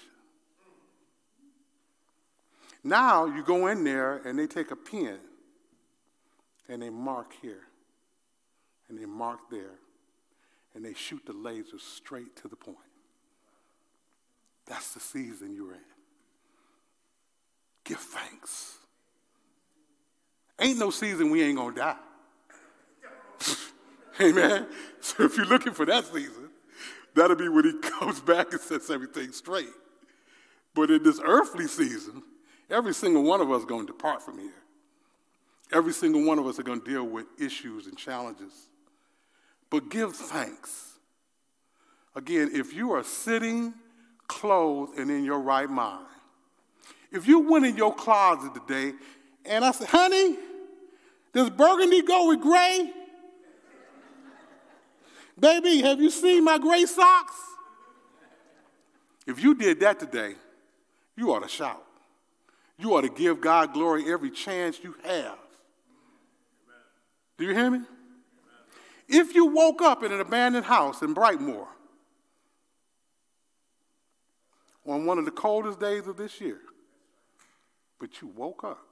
Now 2.83 3.25
you 3.25 3.43
go 3.43 3.67
in 3.67 3.83
there 3.83 4.17
and 4.25 4.39
they 4.39 4.47
take 4.47 4.71
a 4.71 4.75
pen 4.75 5.19
and 6.69 6.81
they 6.81 6.89
mark 6.89 7.33
here 7.41 7.63
and 8.87 8.97
they 8.97 9.05
mark 9.05 9.39
there 9.51 9.79
and 10.73 10.85
they 10.85 10.93
shoot 10.93 11.25
the 11.25 11.33
laser 11.33 11.79
straight 11.79 12.35
to 12.37 12.47
the 12.47 12.55
point. 12.55 12.77
That's 14.65 14.93
the 14.93 14.99
season 15.01 15.53
you're 15.53 15.73
in 15.73 15.98
give 17.89 17.99
thanks. 17.99 18.77
Ain't 20.59 20.77
no 20.77 20.91
season 20.91 21.31
we 21.31 21.41
ain't 21.41 21.57
gonna 21.57 21.75
die. 21.75 21.95
Amen. 24.21 24.67
So 25.01 25.23
if 25.23 25.35
you're 25.35 25.47
looking 25.47 25.73
for 25.73 25.85
that 25.87 26.05
season, 26.05 26.49
that'll 27.15 27.35
be 27.35 27.49
when 27.49 27.65
he 27.65 27.73
comes 27.99 28.19
back 28.19 28.51
and 28.51 28.61
sets 28.61 28.89
everything 28.89 29.31
straight. 29.31 29.69
But 30.75 30.91
in 30.91 31.01
this 31.01 31.19
earthly 31.23 31.67
season, 31.67 32.21
every 32.69 32.93
single 32.93 33.23
one 33.23 33.41
of 33.41 33.51
us 33.51 33.65
to 33.65 33.85
depart 33.85 34.21
from 34.21 34.37
here. 34.37 34.51
Every 35.71 35.93
single 35.93 36.23
one 36.23 36.37
of 36.37 36.45
us 36.45 36.59
are 36.59 36.63
to 36.63 36.79
deal 36.79 37.05
with 37.05 37.25
issues 37.39 37.87
and 37.87 37.97
challenges. 37.97 38.53
But 39.69 39.89
give 39.89 40.15
thanks. 40.15 40.97
Again, 42.15 42.51
if 42.53 42.73
you 42.73 42.91
are 42.91 43.03
sitting, 43.03 43.73
clothed, 44.27 44.97
and 44.97 45.09
in 45.09 45.23
your 45.23 45.39
right 45.39 45.69
mind, 45.69 46.05
if 47.11 47.27
you 47.27 47.39
went 47.39 47.65
in 47.65 47.77
your 47.77 47.93
closet 47.93 48.53
today 48.53 48.93
and 49.45 49.65
I 49.65 49.71
said, 49.71 49.87
honey, 49.87 50.37
does 51.33 51.49
burgundy 51.49 52.01
go 52.01 52.29
with 52.29 52.41
gray? 52.41 52.91
Baby, 55.39 55.81
have 55.81 56.01
you 56.01 56.09
seen 56.09 56.43
my 56.43 56.57
gray 56.57 56.85
socks? 56.85 57.35
If 59.25 59.41
you 59.41 59.55
did 59.55 59.79
that 59.81 59.99
today, 59.99 60.35
you 61.15 61.33
ought 61.33 61.43
to 61.43 61.47
shout. 61.47 61.83
You 62.77 62.95
ought 62.95 63.01
to 63.01 63.09
give 63.09 63.41
God 63.41 63.73
glory 63.73 64.11
every 64.11 64.31
chance 64.31 64.79
you 64.83 64.95
have. 65.03 65.37
Do 67.37 67.45
you 67.45 67.53
hear 67.53 67.69
me? 67.69 67.81
If 69.07 69.33
you 69.33 69.47
woke 69.47 69.81
up 69.81 70.03
in 70.03 70.11
an 70.11 70.19
abandoned 70.19 70.65
house 70.65 71.01
in 71.01 71.15
Brightmoor 71.15 71.67
on 74.85 75.05
one 75.05 75.17
of 75.17 75.25
the 75.25 75.31
coldest 75.31 75.79
days 75.79 76.07
of 76.07 76.17
this 76.17 76.39
year, 76.39 76.59
but 77.99 78.21
you 78.21 78.27
woke 78.29 78.63
up, 78.63 78.85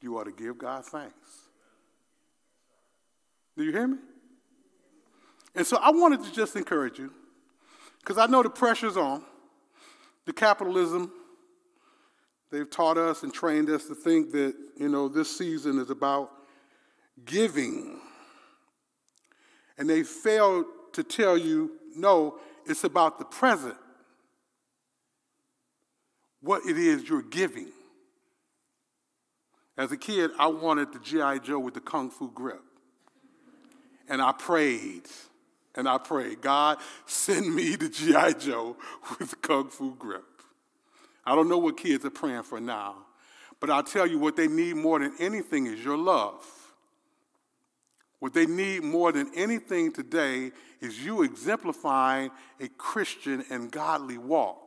you 0.00 0.18
ought 0.18 0.24
to 0.24 0.32
give 0.32 0.58
God 0.58 0.84
thanks. 0.84 1.14
Do 3.56 3.64
you 3.64 3.72
hear 3.72 3.86
me? 3.86 3.98
And 5.54 5.66
so 5.66 5.78
I 5.78 5.90
wanted 5.90 6.22
to 6.24 6.32
just 6.32 6.54
encourage 6.56 6.98
you, 6.98 7.12
because 8.00 8.18
I 8.18 8.26
know 8.26 8.42
the 8.42 8.50
pressure's 8.50 8.96
on. 8.96 9.24
The 10.26 10.32
capitalism, 10.32 11.12
they've 12.50 12.68
taught 12.68 12.98
us 12.98 13.22
and 13.22 13.32
trained 13.32 13.70
us 13.70 13.86
to 13.86 13.94
think 13.94 14.32
that, 14.32 14.54
you 14.76 14.88
know, 14.88 15.08
this 15.08 15.36
season 15.36 15.78
is 15.78 15.88
about 15.88 16.30
giving. 17.24 18.00
And 19.78 19.88
they 19.88 20.02
failed 20.02 20.66
to 20.92 21.02
tell 21.02 21.38
you, 21.38 21.72
no, 21.94 22.38
it's 22.66 22.84
about 22.84 23.18
the 23.18 23.24
present, 23.24 23.76
what 26.46 26.64
it 26.64 26.78
is 26.78 27.08
you're 27.08 27.22
giving. 27.22 27.68
As 29.76 29.92
a 29.92 29.96
kid, 29.96 30.30
I 30.38 30.46
wanted 30.46 30.92
the 30.92 31.00
G.I. 31.00 31.38
Joe 31.38 31.58
with 31.58 31.74
the 31.74 31.80
Kung 31.80 32.08
Fu 32.08 32.30
grip. 32.30 32.62
And 34.08 34.22
I 34.22 34.32
prayed, 34.32 35.02
and 35.74 35.88
I 35.88 35.98
prayed, 35.98 36.40
God, 36.40 36.78
send 37.04 37.52
me 37.52 37.74
the 37.74 37.88
G.I. 37.88 38.34
Joe 38.34 38.76
with 39.18 39.30
the 39.30 39.36
Kung 39.36 39.68
Fu 39.68 39.96
grip. 39.96 40.24
I 41.26 41.34
don't 41.34 41.48
know 41.48 41.58
what 41.58 41.76
kids 41.76 42.04
are 42.04 42.10
praying 42.10 42.44
for 42.44 42.60
now, 42.60 42.94
but 43.60 43.68
I'll 43.68 43.82
tell 43.82 44.06
you 44.06 44.18
what 44.18 44.36
they 44.36 44.46
need 44.46 44.76
more 44.76 45.00
than 45.00 45.12
anything 45.18 45.66
is 45.66 45.84
your 45.84 45.98
love. 45.98 46.46
What 48.20 48.32
they 48.32 48.46
need 48.46 48.84
more 48.84 49.10
than 49.12 49.30
anything 49.34 49.92
today 49.92 50.52
is 50.80 51.04
you 51.04 51.22
exemplifying 51.22 52.30
a 52.60 52.68
Christian 52.68 53.44
and 53.50 53.70
godly 53.70 54.16
walk. 54.16 54.65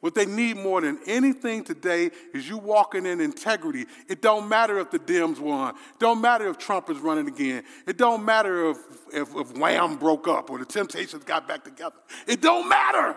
What 0.00 0.14
they 0.14 0.26
need 0.26 0.58
more 0.58 0.82
than 0.82 0.98
anything 1.06 1.64
today 1.64 2.10
is 2.34 2.48
you 2.48 2.58
walking 2.58 3.06
in 3.06 3.20
integrity. 3.20 3.86
It 4.08 4.20
don't 4.20 4.48
matter 4.48 4.78
if 4.78 4.90
the 4.90 4.98
Dems 4.98 5.40
won. 5.40 5.70
It 5.70 5.98
don't 5.98 6.20
matter 6.20 6.48
if 6.48 6.58
Trump 6.58 6.90
is 6.90 6.98
running 6.98 7.26
again. 7.26 7.64
It 7.86 7.96
don't 7.96 8.24
matter 8.24 8.70
if, 8.70 8.76
if, 9.12 9.34
if 9.34 9.56
Wham 9.56 9.96
broke 9.96 10.28
up 10.28 10.50
or 10.50 10.58
the 10.58 10.66
Temptations 10.66 11.24
got 11.24 11.48
back 11.48 11.64
together. 11.64 11.96
It 12.26 12.42
don't 12.42 12.68
matter. 12.68 13.16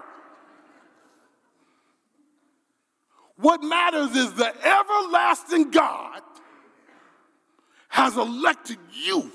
What 3.36 3.62
matters 3.62 4.15
is 4.15 4.33
the 4.33 4.53
everlasting 4.65 5.71
God 5.71 6.21
has 7.89 8.15
elected 8.15 8.77
you. 8.91 9.31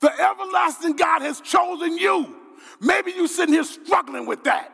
The 0.00 0.10
everlasting 0.10 0.96
God 0.96 1.22
has 1.22 1.40
chosen 1.40 1.96
you. 1.96 2.43
Maybe 2.80 3.12
you're 3.12 3.28
sitting 3.28 3.54
here 3.54 3.64
struggling 3.64 4.26
with 4.26 4.44
that. 4.44 4.70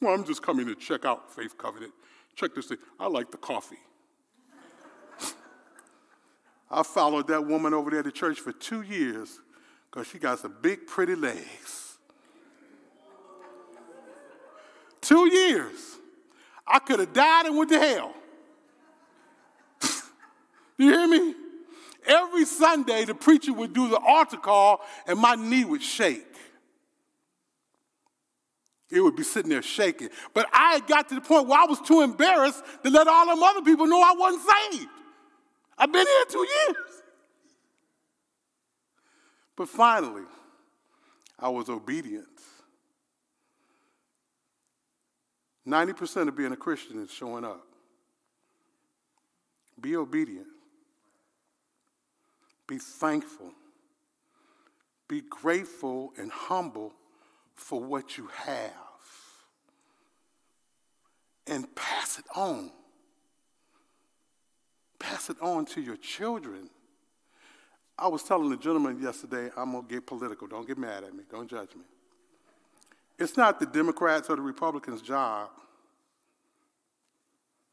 Well, 0.00 0.14
I'm 0.14 0.24
just 0.24 0.42
coming 0.42 0.66
to 0.66 0.74
check 0.74 1.04
out 1.04 1.34
Faith 1.34 1.58
Covenant. 1.58 1.92
Check 2.34 2.54
this 2.54 2.66
thing. 2.66 2.78
I 2.98 3.06
like 3.06 3.30
the 3.30 3.36
coffee. 3.36 3.78
I 6.70 6.82
followed 6.82 7.28
that 7.28 7.46
woman 7.46 7.74
over 7.74 7.90
there 7.90 8.02
to 8.02 8.10
church 8.10 8.40
for 8.40 8.52
two 8.52 8.82
years 8.82 9.40
because 9.90 10.06
she 10.06 10.18
got 10.18 10.38
some 10.38 10.54
big, 10.62 10.86
pretty 10.86 11.14
legs. 11.14 11.98
Two 15.00 15.30
years. 15.30 15.96
I 16.66 16.78
could 16.78 17.00
have 17.00 17.12
died 17.12 17.46
and 17.46 17.56
went 17.56 17.70
to 17.70 17.78
hell. 17.78 18.14
Do 19.80 19.88
you 20.78 20.90
hear 20.92 21.08
me? 21.08 21.34
Every 22.06 22.44
Sunday, 22.44 23.04
the 23.04 23.14
preacher 23.14 23.52
would 23.52 23.72
do 23.72 23.88
the 23.88 23.98
altar 23.98 24.36
call, 24.36 24.80
and 25.06 25.18
my 25.18 25.34
knee 25.34 25.64
would 25.64 25.82
shake. 25.82 26.26
It 28.90 29.00
would 29.00 29.14
be 29.14 29.22
sitting 29.22 29.50
there 29.50 29.62
shaking. 29.62 30.08
But 30.34 30.46
I 30.52 30.74
had 30.74 30.86
got 30.86 31.08
to 31.10 31.14
the 31.14 31.20
point 31.20 31.46
where 31.46 31.60
I 31.60 31.64
was 31.64 31.80
too 31.80 32.00
embarrassed 32.00 32.62
to 32.82 32.90
let 32.90 33.06
all 33.06 33.26
them 33.26 33.42
other 33.42 33.62
people 33.62 33.86
know 33.86 34.00
I 34.00 34.14
wasn't 34.16 34.42
saved. 34.72 34.88
I've 35.78 35.92
been 35.92 36.06
here 36.06 36.24
two 36.28 36.46
years. 36.66 37.02
But 39.56 39.68
finally, 39.68 40.24
I 41.38 41.48
was 41.48 41.68
obedient. 41.68 42.26
90% 45.66 46.28
of 46.28 46.36
being 46.36 46.52
a 46.52 46.56
Christian 46.56 47.02
is 47.02 47.10
showing 47.10 47.44
up. 47.44 47.64
Be 49.80 49.96
obedient. 49.96 50.48
Be 52.70 52.78
thankful. 52.78 53.50
Be 55.08 55.22
grateful 55.22 56.12
and 56.16 56.30
humble 56.30 56.92
for 57.56 57.80
what 57.80 58.16
you 58.16 58.28
have. 58.32 58.70
And 61.48 61.74
pass 61.74 62.20
it 62.20 62.26
on. 62.36 62.70
Pass 65.00 65.30
it 65.30 65.36
on 65.42 65.64
to 65.66 65.80
your 65.80 65.96
children. 65.96 66.70
I 67.98 68.06
was 68.06 68.22
telling 68.22 68.50
the 68.50 68.56
gentleman 68.56 69.02
yesterday, 69.02 69.50
I'm 69.56 69.72
going 69.72 69.88
to 69.88 69.92
get 69.92 70.06
political. 70.06 70.46
Don't 70.46 70.68
get 70.68 70.78
mad 70.78 71.02
at 71.02 71.12
me. 71.12 71.24
Don't 71.28 71.50
judge 71.50 71.74
me. 71.74 71.82
It's 73.18 73.36
not 73.36 73.58
the 73.58 73.66
Democrats 73.66 74.30
or 74.30 74.36
the 74.36 74.42
Republicans' 74.42 75.02
job 75.02 75.50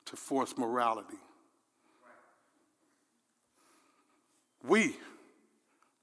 to 0.06 0.16
force 0.16 0.58
morality. 0.58 1.18
We, 4.68 4.96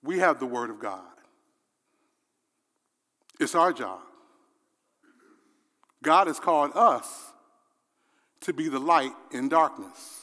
we 0.02 0.18
have 0.18 0.40
the 0.40 0.46
Word 0.46 0.70
of 0.70 0.80
God. 0.80 1.02
It's 3.40 3.54
our 3.54 3.72
job. 3.72 4.00
God 6.02 6.26
has 6.26 6.38
called 6.38 6.72
us 6.74 7.32
to 8.42 8.52
be 8.52 8.68
the 8.68 8.78
light 8.78 9.12
in 9.32 9.48
darkness. 9.48 10.20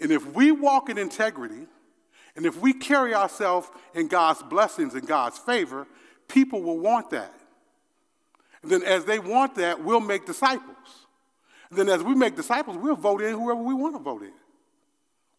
And 0.00 0.12
if 0.12 0.24
we 0.34 0.52
walk 0.52 0.88
in 0.88 0.98
integrity, 0.98 1.66
and 2.36 2.46
if 2.46 2.60
we 2.60 2.72
carry 2.72 3.14
ourselves 3.14 3.68
in 3.94 4.08
God's 4.08 4.42
blessings 4.42 4.94
and 4.94 5.06
God's 5.06 5.38
favor, 5.38 5.86
people 6.28 6.62
will 6.62 6.78
want 6.78 7.10
that. 7.10 7.32
And 8.62 8.70
then 8.70 8.82
as 8.82 9.04
they 9.04 9.18
want 9.18 9.54
that, 9.56 9.82
we'll 9.82 10.00
make 10.00 10.26
disciples. 10.26 10.76
And 11.70 11.78
then 11.78 11.88
as 11.88 12.02
we 12.02 12.14
make 12.14 12.36
disciples, 12.36 12.76
we'll 12.76 12.96
vote 12.96 13.22
in 13.22 13.32
whoever 13.32 13.60
we 13.60 13.74
want 13.74 13.96
to 13.96 14.02
vote 14.02 14.22
in. 14.22 14.32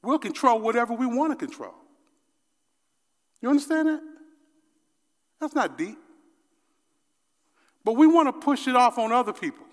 We'll 0.03 0.19
control 0.19 0.59
whatever 0.59 0.93
we 0.93 1.05
want 1.05 1.37
to 1.37 1.45
control. 1.45 1.73
You 3.41 3.49
understand 3.49 3.87
that? 3.87 4.01
That's 5.39 5.55
not 5.55 5.77
deep. 5.77 5.97
But 7.83 7.93
we 7.93 8.07
want 8.07 8.27
to 8.27 8.33
push 8.33 8.67
it 8.67 8.75
off 8.75 8.97
on 8.97 9.11
other 9.11 9.33
people. 9.33 9.65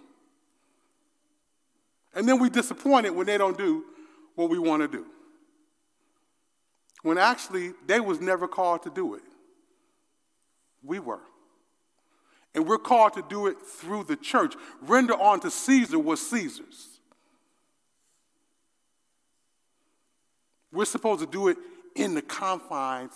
And 2.15 2.29
then 2.29 2.39
we 2.39 2.49
disappointed 2.49 3.11
when 3.11 3.27
they 3.27 3.39
don't 3.39 3.59
do 3.59 3.85
what 4.35 4.51
we 4.51 4.59
want 4.59 4.83
to 4.83 4.89
do. 4.89 5.07
When 7.03 7.19
actually 7.19 7.73
they 7.87 8.01
was 8.01 8.21
never 8.21 8.47
called 8.47 8.83
to 8.85 8.91
do 8.91 9.15
it. 9.15 9.23
We 10.83 10.99
were. 10.99 11.21
And 12.55 12.67
we're 12.67 12.79
called 12.79 13.15
to 13.15 13.25
do 13.29 13.47
it 13.49 13.57
through 13.61 14.05
the 14.05 14.17
church. 14.17 14.55
Render 14.81 15.15
unto 15.15 15.51
Caesar 15.51 15.99
what 15.99 16.19
Caesar's. 16.19 16.94
We're 20.75 20.85
supposed 20.85 21.21
to 21.21 21.27
do 21.27 21.49
it 21.49 21.57
in 21.95 22.15
the 22.15 22.23
confines 22.23 23.13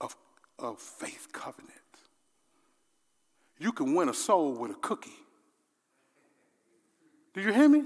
of, 0.00 0.14
of 0.58 0.78
faith 0.78 1.28
covenant. 1.32 1.72
You 3.58 3.72
can 3.72 3.94
win 3.94 4.08
a 4.08 4.14
soul 4.14 4.52
with 4.52 4.70
a 4.70 4.74
cookie. 4.74 5.10
Do 7.34 7.40
you 7.40 7.52
hear 7.52 7.68
me? 7.68 7.84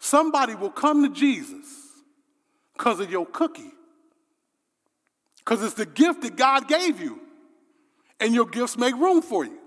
Somebody 0.00 0.54
will 0.54 0.70
come 0.70 1.02
to 1.02 1.08
Jesus 1.08 1.66
because 2.76 3.00
of 3.00 3.10
your 3.10 3.26
cookie. 3.26 3.72
Because 5.38 5.62
it's 5.62 5.74
the 5.74 5.86
gift 5.86 6.22
that 6.22 6.36
God 6.36 6.68
gave 6.68 7.00
you. 7.00 7.20
And 8.20 8.34
your 8.34 8.46
gifts 8.46 8.76
make 8.76 8.94
room 8.96 9.22
for 9.22 9.44
you. 9.44 9.58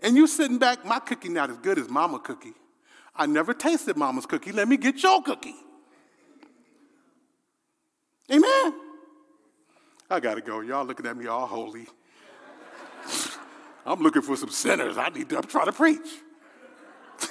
And 0.00 0.16
you 0.16 0.26
sitting 0.26 0.58
back, 0.58 0.84
my 0.84 0.98
cookie 0.98 1.28
not 1.28 1.50
as 1.50 1.58
good 1.58 1.78
as 1.78 1.88
mama 1.88 2.18
cookie. 2.18 2.54
I 3.14 3.26
never 3.26 3.54
tasted 3.54 3.96
mama's 3.96 4.26
cookie. 4.26 4.50
Let 4.50 4.66
me 4.66 4.76
get 4.76 5.02
your 5.02 5.22
cookie. 5.22 5.54
Amen. 8.32 8.74
I 10.08 10.20
got 10.20 10.34
to 10.34 10.40
go. 10.40 10.60
Y'all 10.60 10.84
looking 10.84 11.06
at 11.06 11.16
me 11.16 11.26
all 11.26 11.46
holy. 11.46 11.86
I'm 13.84 14.00
looking 14.00 14.22
for 14.22 14.36
some 14.36 14.50
sinners. 14.50 14.96
I 14.98 15.08
need 15.08 15.28
to, 15.30 15.38
I'm 15.38 15.42
to 15.42 15.72
preach. 15.72 16.08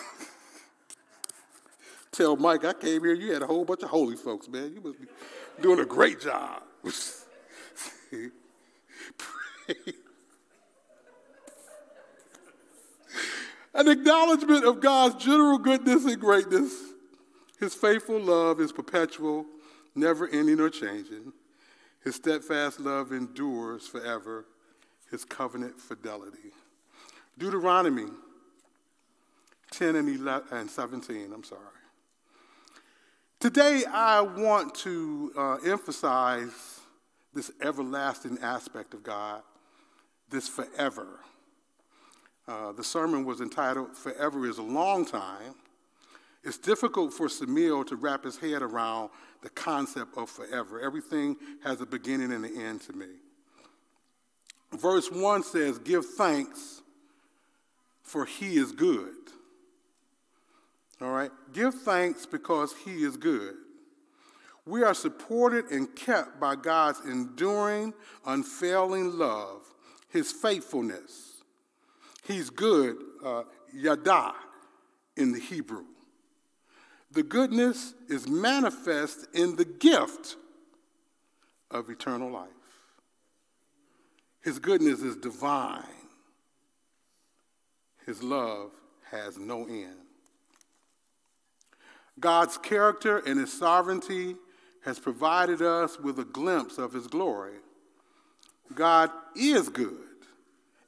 Tell 2.11 2.35
Mike 2.35 2.65
I 2.65 2.73
came 2.73 3.01
here, 3.01 3.13
you 3.13 3.33
had 3.33 3.43
a 3.43 3.47
whole 3.47 3.63
bunch 3.63 3.83
of 3.83 3.89
holy 3.89 4.15
folks, 4.15 4.47
man. 4.47 4.73
You 4.73 4.81
must 4.81 4.99
be 4.99 5.07
doing 5.61 5.79
a 5.79 5.85
great 5.85 6.19
job. 6.19 6.63
An 13.73 13.87
acknowledgement 13.87 14.65
of 14.65 14.81
God's 14.81 15.23
general 15.23 15.57
goodness 15.57 16.03
and 16.05 16.19
greatness. 16.19 16.73
His 17.59 17.75
faithful 17.75 18.19
love 18.19 18.59
is 18.59 18.71
perpetual, 18.71 19.45
never 19.95 20.27
ending 20.27 20.59
or 20.59 20.69
changing. 20.69 21.33
His 22.03 22.15
steadfast 22.15 22.79
love 22.79 23.11
endures 23.11 23.87
forever, 23.87 24.45
his 25.11 25.25
covenant 25.25 25.79
fidelity. 25.79 26.53
Deuteronomy 27.37 28.07
10 29.71 29.95
and, 29.95 30.09
11, 30.09 30.47
and 30.51 30.69
17, 30.69 31.31
I'm 31.33 31.43
sorry. 31.43 31.61
Today, 33.39 33.83
I 33.89 34.21
want 34.21 34.75
to 34.75 35.31
uh, 35.37 35.55
emphasize 35.65 36.81
this 37.33 37.51
everlasting 37.61 38.39
aspect 38.41 38.93
of 38.93 39.03
God, 39.03 39.43
this 40.29 40.47
forever. 40.47 41.19
Uh, 42.47 42.71
the 42.71 42.83
sermon 42.83 43.23
was 43.23 43.41
entitled 43.41 43.95
Forever 43.95 44.47
is 44.47 44.57
a 44.57 44.63
Long 44.63 45.05
Time. 45.05 45.55
It's 46.43 46.57
difficult 46.57 47.13
for 47.13 47.27
Samil 47.27 47.85
to 47.87 47.95
wrap 47.95 48.23
his 48.23 48.37
head 48.37 48.61
around 48.61 49.11
the 49.41 49.49
concept 49.49 50.17
of 50.17 50.29
forever. 50.29 50.79
Everything 50.79 51.35
has 51.63 51.81
a 51.81 51.85
beginning 51.85 52.31
and 52.31 52.45
an 52.45 52.61
end 52.61 52.81
to 52.81 52.93
me. 52.93 53.07
Verse 54.71 55.11
1 55.11 55.43
says, 55.43 55.79
Give 55.79 56.05
thanks, 56.05 56.81
for 58.03 58.25
he 58.25 58.57
is 58.57 58.71
good. 58.71 59.15
All 61.01 61.11
right? 61.11 61.31
Give 61.53 61.73
thanks 61.73 62.25
because 62.25 62.73
he 62.85 63.03
is 63.03 63.17
good. 63.17 63.55
We 64.65 64.83
are 64.83 64.93
supported 64.93 65.71
and 65.71 65.95
kept 65.95 66.39
by 66.39 66.55
God's 66.55 66.99
enduring, 67.05 67.93
unfailing 68.25 69.17
love, 69.17 69.61
his 70.09 70.31
faithfulness. 70.31 71.43
He's 72.23 72.49
good, 72.49 72.97
uh, 73.23 73.43
yada 73.73 74.33
in 75.17 75.31
the 75.31 75.39
Hebrew. 75.39 75.85
The 77.11 77.23
goodness 77.23 77.93
is 78.07 78.27
manifest 78.27 79.27
in 79.33 79.55
the 79.55 79.65
gift 79.65 80.35
of 81.71 81.89
eternal 81.89 82.29
life. 82.29 82.49
His 84.41 84.59
goodness 84.59 85.01
is 85.01 85.15
divine. 85.15 85.83
His 88.05 88.23
love 88.23 88.71
has 89.11 89.37
no 89.37 89.65
end. 89.65 89.95
God's 92.19 92.57
character 92.57 93.19
and 93.19 93.39
his 93.39 93.51
sovereignty 93.51 94.35
has 94.85 94.99
provided 94.99 95.61
us 95.61 95.99
with 95.99 96.19
a 96.19 96.25
glimpse 96.25 96.77
of 96.77 96.93
his 96.93 97.07
glory. 97.07 97.57
God 98.73 99.11
is 99.35 99.69
good. 99.69 99.97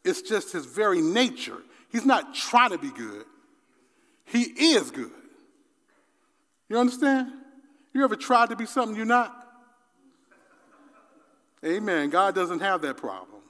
It's 0.04 0.22
just 0.22 0.52
his 0.52 0.66
very 0.66 1.02
nature. 1.02 1.62
He's 1.90 2.06
not 2.06 2.34
trying 2.34 2.72
to 2.72 2.78
be 2.78 2.92
good. 2.92 3.26
He 4.26 4.42
is 4.42 4.92
good. 4.92 5.12
You 6.72 6.80
understand? 6.80 7.34
You 7.94 8.02
ever 8.06 8.16
tried 8.16 8.50
to 8.52 8.56
be 8.56 8.66
something 8.66 8.96
you're 8.96 9.06
not? 9.06 9.36
Amen. 11.66 12.10
God 12.10 12.34
doesn't 12.34 12.62
have 12.62 12.82
that 12.84 12.96
problem. 12.96 13.42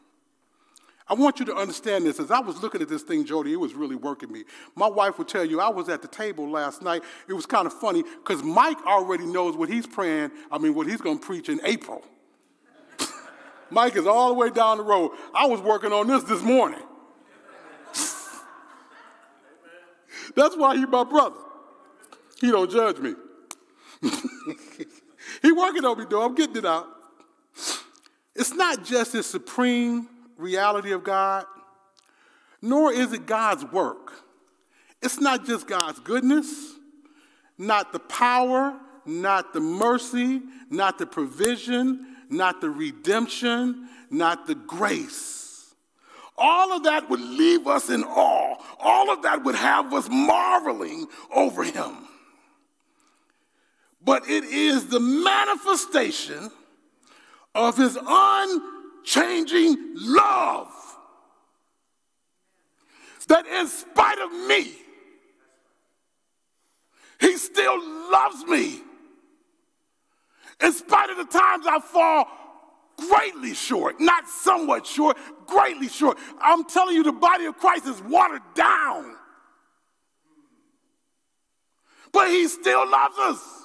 I 1.07 1.13
want 1.13 1.39
you 1.39 1.45
to 1.45 1.55
understand 1.55 2.07
this. 2.07 2.19
As 2.19 2.31
I 2.31 2.39
was 2.39 2.63
looking 2.63 2.81
at 2.81 2.89
this 2.89 3.03
thing, 3.03 3.23
Jody, 3.23 3.53
it 3.53 3.59
was 3.59 3.75
really 3.75 3.95
working 3.95 4.31
me. 4.31 4.45
My 4.75 4.87
wife 4.87 5.19
would 5.19 5.27
tell 5.27 5.45
you, 5.45 5.61
I 5.61 5.69
was 5.69 5.87
at 5.87 6.01
the 6.01 6.07
table 6.07 6.49
last 6.49 6.81
night. 6.81 7.03
It 7.27 7.33
was 7.33 7.45
kind 7.45 7.67
of 7.67 7.73
funny 7.73 8.01
because 8.01 8.41
Mike 8.41 8.83
already 8.87 9.27
knows 9.27 9.55
what 9.55 9.69
he's 9.69 9.85
praying, 9.85 10.31
I 10.51 10.57
mean, 10.57 10.73
what 10.73 10.87
he's 10.87 10.99
going 10.99 11.19
to 11.19 11.23
preach 11.23 11.47
in 11.47 11.61
April. 11.63 12.03
Mike 13.69 13.95
is 13.97 14.07
all 14.07 14.29
the 14.29 14.33
way 14.33 14.49
down 14.49 14.79
the 14.79 14.83
road. 14.83 15.11
I 15.31 15.45
was 15.45 15.61
working 15.61 15.93
on 15.93 16.07
this 16.07 16.23
this 16.23 16.41
morning. 16.41 16.81
That's 20.35 20.57
why 20.57 20.75
he's 20.75 20.87
my 20.87 21.03
brother. 21.03 21.37
He 22.41 22.49
don't 22.49 22.71
judge 22.71 22.97
me. 22.97 23.13
he 25.43 25.51
working 25.51 25.85
on 25.85 25.99
me, 25.99 26.05
though. 26.09 26.25
I'm 26.25 26.33
getting 26.33 26.55
it 26.55 26.65
out. 26.65 26.87
It's 28.35 28.53
not 28.53 28.83
just 28.83 29.13
his 29.13 29.27
supreme 29.27 30.09
reality 30.37 30.91
of 30.91 31.03
God, 31.03 31.45
nor 32.59 32.91
is 32.91 33.13
it 33.13 33.27
God's 33.27 33.63
work. 33.65 34.11
It's 35.03 35.21
not 35.21 35.45
just 35.45 35.67
God's 35.67 35.99
goodness, 35.99 36.73
not 37.59 37.93
the 37.93 37.99
power, 37.99 38.75
not 39.05 39.53
the 39.53 39.59
mercy, 39.59 40.41
not 40.71 40.97
the 40.97 41.05
provision, 41.05 42.17
not 42.29 42.59
the 42.59 42.71
redemption, 42.71 43.87
not 44.09 44.47
the 44.47 44.55
grace. 44.55 45.75
All 46.37 46.73
of 46.73 46.83
that 46.85 47.07
would 47.07 47.21
leave 47.21 47.67
us 47.67 47.91
in 47.91 48.03
awe. 48.03 48.55
All 48.79 49.11
of 49.11 49.21
that 49.21 49.43
would 49.43 49.53
have 49.53 49.93
us 49.93 50.07
marveling 50.09 51.05
over 51.31 51.63
him. 51.63 52.07
But 54.03 54.27
it 54.27 54.43
is 54.43 54.87
the 54.87 54.99
manifestation 54.99 56.49
of 57.53 57.77
his 57.77 57.97
unchanging 58.01 59.77
love. 59.95 60.69
That 63.27 63.45
in 63.47 63.67
spite 63.67 64.19
of 64.19 64.31
me, 64.47 64.73
he 67.21 67.37
still 67.37 67.79
loves 68.11 68.43
me. 68.45 68.81
In 70.61 70.73
spite 70.73 71.09
of 71.09 71.17
the 71.17 71.25
times 71.25 71.65
I 71.65 71.79
fall 71.79 72.27
greatly 72.97 73.53
short, 73.53 74.01
not 74.01 74.27
somewhat 74.27 74.85
short, 74.85 75.17
greatly 75.45 75.87
short. 75.87 76.17
I'm 76.41 76.65
telling 76.65 76.95
you, 76.95 77.03
the 77.03 77.13
body 77.13 77.45
of 77.45 77.57
Christ 77.57 77.85
is 77.85 78.01
watered 78.01 78.41
down. 78.53 79.15
But 82.11 82.27
he 82.27 82.47
still 82.47 82.89
loves 82.89 83.17
us. 83.17 83.60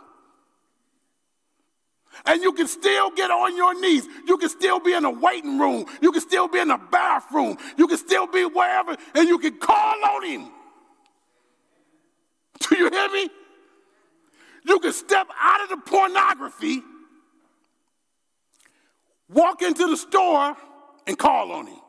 And 2.25 2.43
you 2.43 2.53
can 2.53 2.67
still 2.67 3.11
get 3.11 3.31
on 3.31 3.57
your 3.57 3.79
knees. 3.81 4.07
You 4.27 4.39
can 4.39 4.49
still 4.49 4.81
be 4.81 4.95
in 4.95 5.05
a 5.05 5.11
waiting 5.11 5.59
room. 5.59 5.87
You 6.01 6.13
can 6.13 6.21
still 6.21 6.49
be 6.49 6.59
in 6.59 6.71
a 6.71 6.79
bathroom. 6.79 7.59
You 7.77 7.87
can 7.87 7.99
still 7.99 8.27
be 8.27 8.45
wherever, 8.45 8.97
and 9.15 9.29
you 9.29 9.39
can 9.39 9.59
call 9.59 10.05
on 10.05 10.25
him. 10.25 10.51
Do 12.61 12.77
you 12.77 12.91
hear 12.91 13.09
me? 13.11 13.29
You 14.65 14.81
can 14.81 14.93
step 14.93 15.29
out 15.41 15.63
of 15.63 15.69
the 15.69 15.77
pornography, 15.77 16.83
walk 19.29 19.63
into 19.63 19.87
the 19.87 19.97
store, 19.97 20.57
and 21.07 21.17
call 21.17 21.53
on 21.53 21.67
him. 21.69 21.81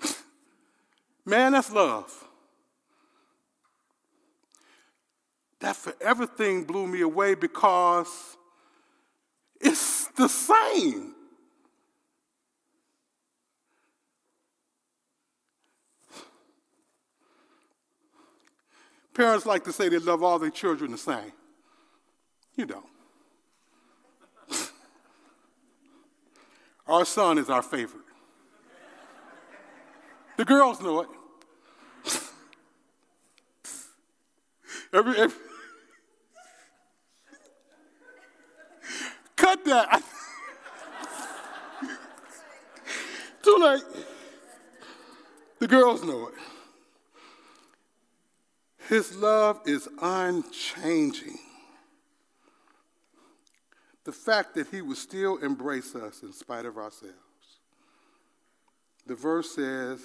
Man, 1.24 1.52
that's 1.52 1.70
love. 1.70 2.12
That 5.62 5.76
forever 5.76 6.26
thing 6.26 6.64
blew 6.64 6.88
me 6.88 7.00
away 7.02 7.34
because 7.34 8.36
it's 9.60 10.08
the 10.08 10.28
same. 10.28 11.14
Parents 19.14 19.46
like 19.46 19.62
to 19.64 19.72
say 19.72 19.88
they 19.88 19.98
love 19.98 20.24
all 20.24 20.38
their 20.40 20.50
children 20.50 20.90
the 20.90 20.98
same. 20.98 21.32
You 22.56 22.66
don't. 22.66 22.84
our 26.88 27.04
son 27.04 27.38
is 27.38 27.48
our 27.48 27.62
favorite. 27.62 28.02
The 30.36 30.44
girls 30.44 30.80
know 30.80 31.02
it. 31.02 31.08
every, 34.92 35.16
every 35.18 35.51
Cut 39.42 39.64
that. 39.64 40.02
Too 43.42 43.56
late. 43.60 43.82
The 45.58 45.66
girls 45.66 46.04
know 46.04 46.28
it. 46.28 46.34
His 48.88 49.16
love 49.16 49.60
is 49.66 49.88
unchanging. 50.00 51.40
The 54.04 54.12
fact 54.12 54.54
that 54.54 54.68
he 54.68 54.80
would 54.80 54.96
still 54.96 55.38
embrace 55.38 55.96
us 55.96 56.22
in 56.22 56.32
spite 56.32 56.64
of 56.64 56.76
ourselves. 56.76 57.16
The 59.06 59.16
verse 59.16 59.56
says, 59.56 60.00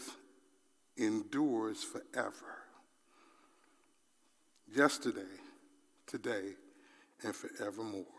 endures 0.97 1.83
forever. 1.83 2.63
Yesterday, 4.75 5.21
today, 6.07 6.55
and 7.23 7.35
forevermore. 7.35 8.16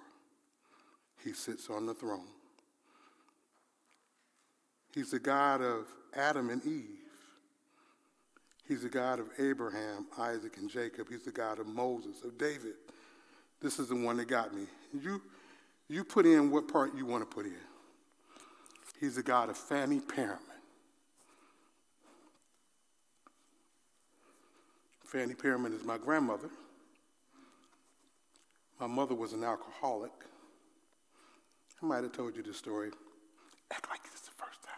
He 1.25 1.33
sits 1.33 1.69
on 1.71 1.87
the 1.87 1.95
throne. 1.95 2.27
He's 4.95 5.11
the 5.11 5.19
God 5.19 5.61
of 5.61 5.87
Adam 6.15 6.51
and 6.51 6.65
Eve. 6.65 6.99
He's 8.67 8.83
the 8.83 8.89
God 8.89 9.19
of 9.19 9.29
Abraham, 9.39 10.07
Isaac, 10.19 10.59
and 10.59 10.69
Jacob. 10.69 11.09
He's 11.09 11.25
the 11.25 11.31
God 11.31 11.59
of 11.59 11.67
Moses, 11.67 12.23
of 12.23 12.37
David. 12.37 12.75
This 13.61 13.79
is 13.79 13.89
the 13.89 13.97
one 13.97 14.19
that 14.19 14.29
got 14.29 14.55
me. 14.55 14.67
You, 14.93 15.23
you 15.89 16.05
put 16.05 16.27
in 16.27 16.51
what 16.51 16.69
part 16.69 16.95
you 16.95 17.07
want 17.07 17.29
to 17.29 17.35
put 17.35 17.47
in. 17.47 17.55
He's 19.01 19.15
the 19.17 19.23
God 19.23 19.49
of 19.49 19.57
Fanny 19.57 20.01
Perriman. 20.01 20.39
Fanny 25.05 25.35
Perriman 25.35 25.75
is 25.75 25.85
my 25.85 25.97
grandmother. 25.97 26.51
My 28.79 28.87
mother 28.87 29.15
was 29.15 29.33
an 29.33 29.43
alcoholic. 29.43 30.13
I 31.83 31.87
might 31.87 32.03
have 32.03 32.13
told 32.13 32.37
you 32.37 32.43
this 32.43 32.57
story. 32.57 32.91
Act 33.73 33.89
like 33.89 34.01
it's 34.13 34.23
the 34.23 34.31
first 34.37 34.63
time. 34.63 34.75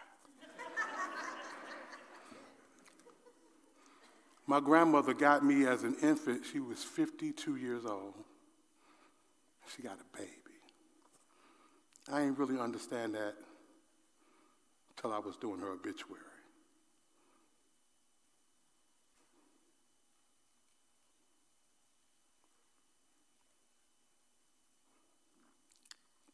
my 4.46 4.60
grandmother 4.60 5.14
got 5.14 5.44
me 5.44 5.66
as 5.66 5.82
an 5.82 5.96
infant. 6.02 6.44
She 6.50 6.60
was 6.60 6.82
52 6.82 7.56
years 7.56 7.84
old. 7.86 8.14
She 9.74 9.82
got 9.82 9.98
a 10.00 10.16
baby. 10.16 10.30
I 12.12 12.20
didn't 12.20 12.38
really 12.38 12.58
understand 12.58 13.14
that 13.14 13.34
until 14.96 15.12
I 15.12 15.20
was 15.20 15.36
doing 15.36 15.60
her 15.60 15.70
obituary. 15.70 16.29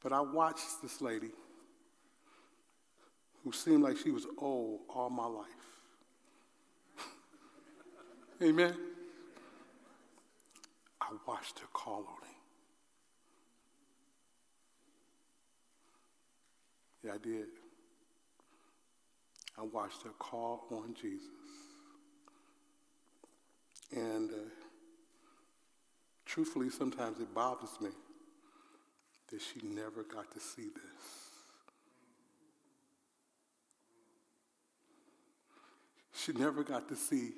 But 0.06 0.12
I 0.12 0.20
watched 0.20 0.82
this 0.82 1.00
lady 1.00 1.32
who 3.42 3.50
seemed 3.50 3.82
like 3.82 3.96
she 3.96 4.12
was 4.12 4.24
old 4.38 4.82
all 4.88 5.10
my 5.10 5.26
life. 5.26 5.48
Amen. 8.40 8.76
I 11.00 11.06
watched 11.26 11.58
her 11.58 11.66
call 11.72 12.06
on 12.06 12.28
him. 12.28 12.36
Yeah, 17.02 17.14
I 17.14 17.18
did. 17.18 17.46
I 19.58 19.62
watched 19.62 20.04
her 20.04 20.12
call 20.20 20.66
on 20.70 20.94
Jesus. 20.94 21.26
And 23.90 24.30
uh, 24.30 24.36
truthfully, 26.24 26.70
sometimes 26.70 27.18
it 27.18 27.34
bothers 27.34 27.80
me 27.80 27.90
that 29.30 29.40
she 29.40 29.66
never 29.66 30.02
got 30.02 30.30
to 30.32 30.40
see 30.40 30.68
this. 30.68 31.26
She 36.14 36.32
never 36.32 36.64
got 36.64 36.88
to 36.88 36.96
see 36.96 37.32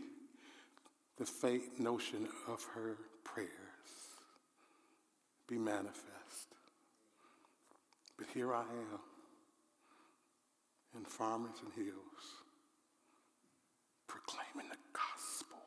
the 1.18 1.26
faint 1.26 1.78
notion 1.78 2.28
of 2.46 2.64
her 2.74 2.96
prayers 3.24 3.48
be 5.48 5.58
manifest. 5.58 6.54
But 8.16 8.26
here 8.32 8.54
I 8.54 8.62
am 8.62 9.00
in 10.96 11.04
and 11.64 11.72
Hills 11.74 12.42
proclaiming 14.06 14.68
the 14.70 14.78
gospel 14.92 15.58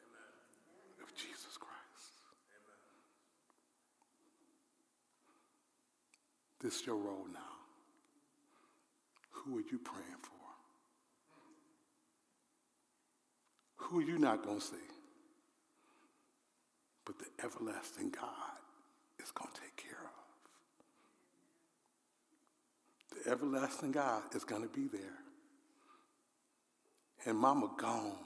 Amen. 0.00 1.06
of 1.06 1.14
Jesus 1.14 1.56
Christ. 1.58 2.16
Amen. 2.50 2.80
This 6.60 6.80
is 6.80 6.86
your 6.86 6.96
role 6.96 7.26
now. 7.32 7.40
Who 9.30 9.58
are 9.58 9.62
you 9.62 9.78
praying 9.78 10.20
for? 10.22 10.30
Who 13.76 14.00
are 14.00 14.02
you 14.02 14.18
not 14.18 14.44
going 14.44 14.60
to 14.60 14.64
see? 14.64 14.76
But 17.06 17.18
the 17.18 17.26
everlasting 17.42 18.10
God 18.10 18.58
is 19.18 19.30
going 19.30 19.50
to 19.52 19.60
take 19.60 19.76
care 19.76 19.98
of. 23.10 23.24
The 23.24 23.30
everlasting 23.30 23.92
God 23.92 24.22
is 24.34 24.44
going 24.44 24.62
to 24.62 24.68
be 24.68 24.86
there. 24.86 25.18
And 27.26 27.36
mama 27.38 27.70
gone. 27.76 28.18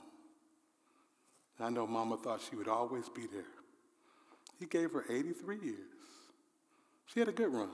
I 1.61 1.71
know 1.71 1.87
mama 1.87 2.17
thought 2.17 2.41
she 2.49 2.57
would 2.57 2.69
always 2.69 3.09
be 3.09 3.27
there. 3.33 3.45
He 4.59 4.67
gave 4.67 4.93
her 4.93 5.05
83 5.09 5.59
years. 5.63 5.79
She 7.07 7.21
had 7.21 7.29
a 7.29 7.33
good 7.33 7.53
run. 7.53 7.71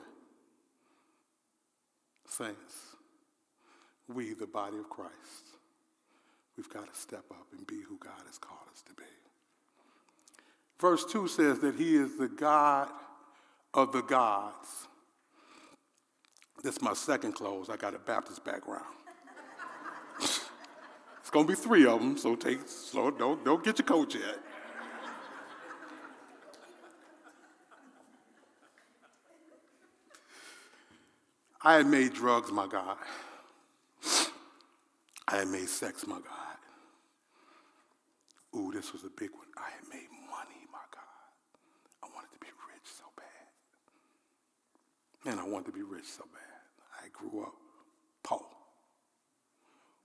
Saints, 2.31 2.97
we, 4.09 4.35
the 4.35 4.47
body 4.47 4.79
of 4.79 4.89
Christ, 4.89 5.59
we've 6.57 6.69
got 6.69 6.93
to 6.93 6.99
step 6.99 7.25
up 7.31 7.47
and 7.57 7.67
be 7.67 7.81
who 7.89 7.99
God 7.99 8.23
has 8.27 8.39
called 8.39 8.69
us 8.73 8.83
to 8.83 8.95
be. 8.95 9.03
Verse 10.81 11.05
2 11.05 11.27
says 11.27 11.59
that 11.59 11.75
He 11.75 11.97
is 11.97 12.17
the 12.17 12.29
God 12.29 12.89
of 13.75 13.93
the 13.93 14.03
gods. 14.03 14.87
This 16.63 16.77
is 16.77 16.83
my 16.83 16.95
second 16.95 17.33
close. 17.33 17.69
I 17.69 17.77
got 17.77 17.95
a 17.95 17.99
Baptist 17.99 18.45
background. 18.45 18.85
it's 20.21 21.31
going 21.33 21.47
to 21.47 21.53
be 21.53 21.61
three 21.61 21.85
of 21.85 22.01
them, 22.01 22.17
so 22.17 22.37
take 22.37 22.61
slow. 22.69 23.11
Don't, 23.11 23.45
don't 23.45 23.65
get 23.65 23.79
your 23.79 23.87
coat 23.87 24.15
yet. 24.15 24.39
I 31.63 31.75
had 31.75 31.87
made 31.87 32.15
drugs 32.15 32.51
my 32.51 32.67
God. 32.67 32.97
I 35.29 35.37
had 35.37 35.49
made 35.49 35.69
sex 35.69 36.07
my 36.07 36.17
God. 36.17 36.57
Ooh, 38.57 38.73
this 38.73 38.93
was 38.93 39.05
a 39.05 39.11
big 39.11 39.31
one. 39.31 39.47
I 39.57 39.71
had 39.71 39.87
made 39.89 40.09
money 40.29 40.67
my 40.73 40.79
God. 40.93 41.05
I 42.03 42.07
wanted 42.15 42.33
to 42.33 42.39
be 42.41 42.47
rich 42.73 42.85
so 42.85 43.05
bad. 43.17 43.27
Man, 45.25 45.39
I 45.39 45.47
wanted 45.49 45.67
to 45.67 45.73
be 45.73 45.83
rich 45.83 46.07
so 46.07 46.25
bad. 46.33 47.05
I 47.05 47.09
grew 47.13 47.43
up 47.43 47.53
poor. 48.23 48.47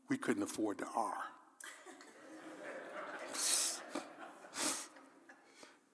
We 0.09 0.17
couldn't 0.17 0.43
afford 0.43 0.79
the 0.79 0.87
R. 0.95 1.13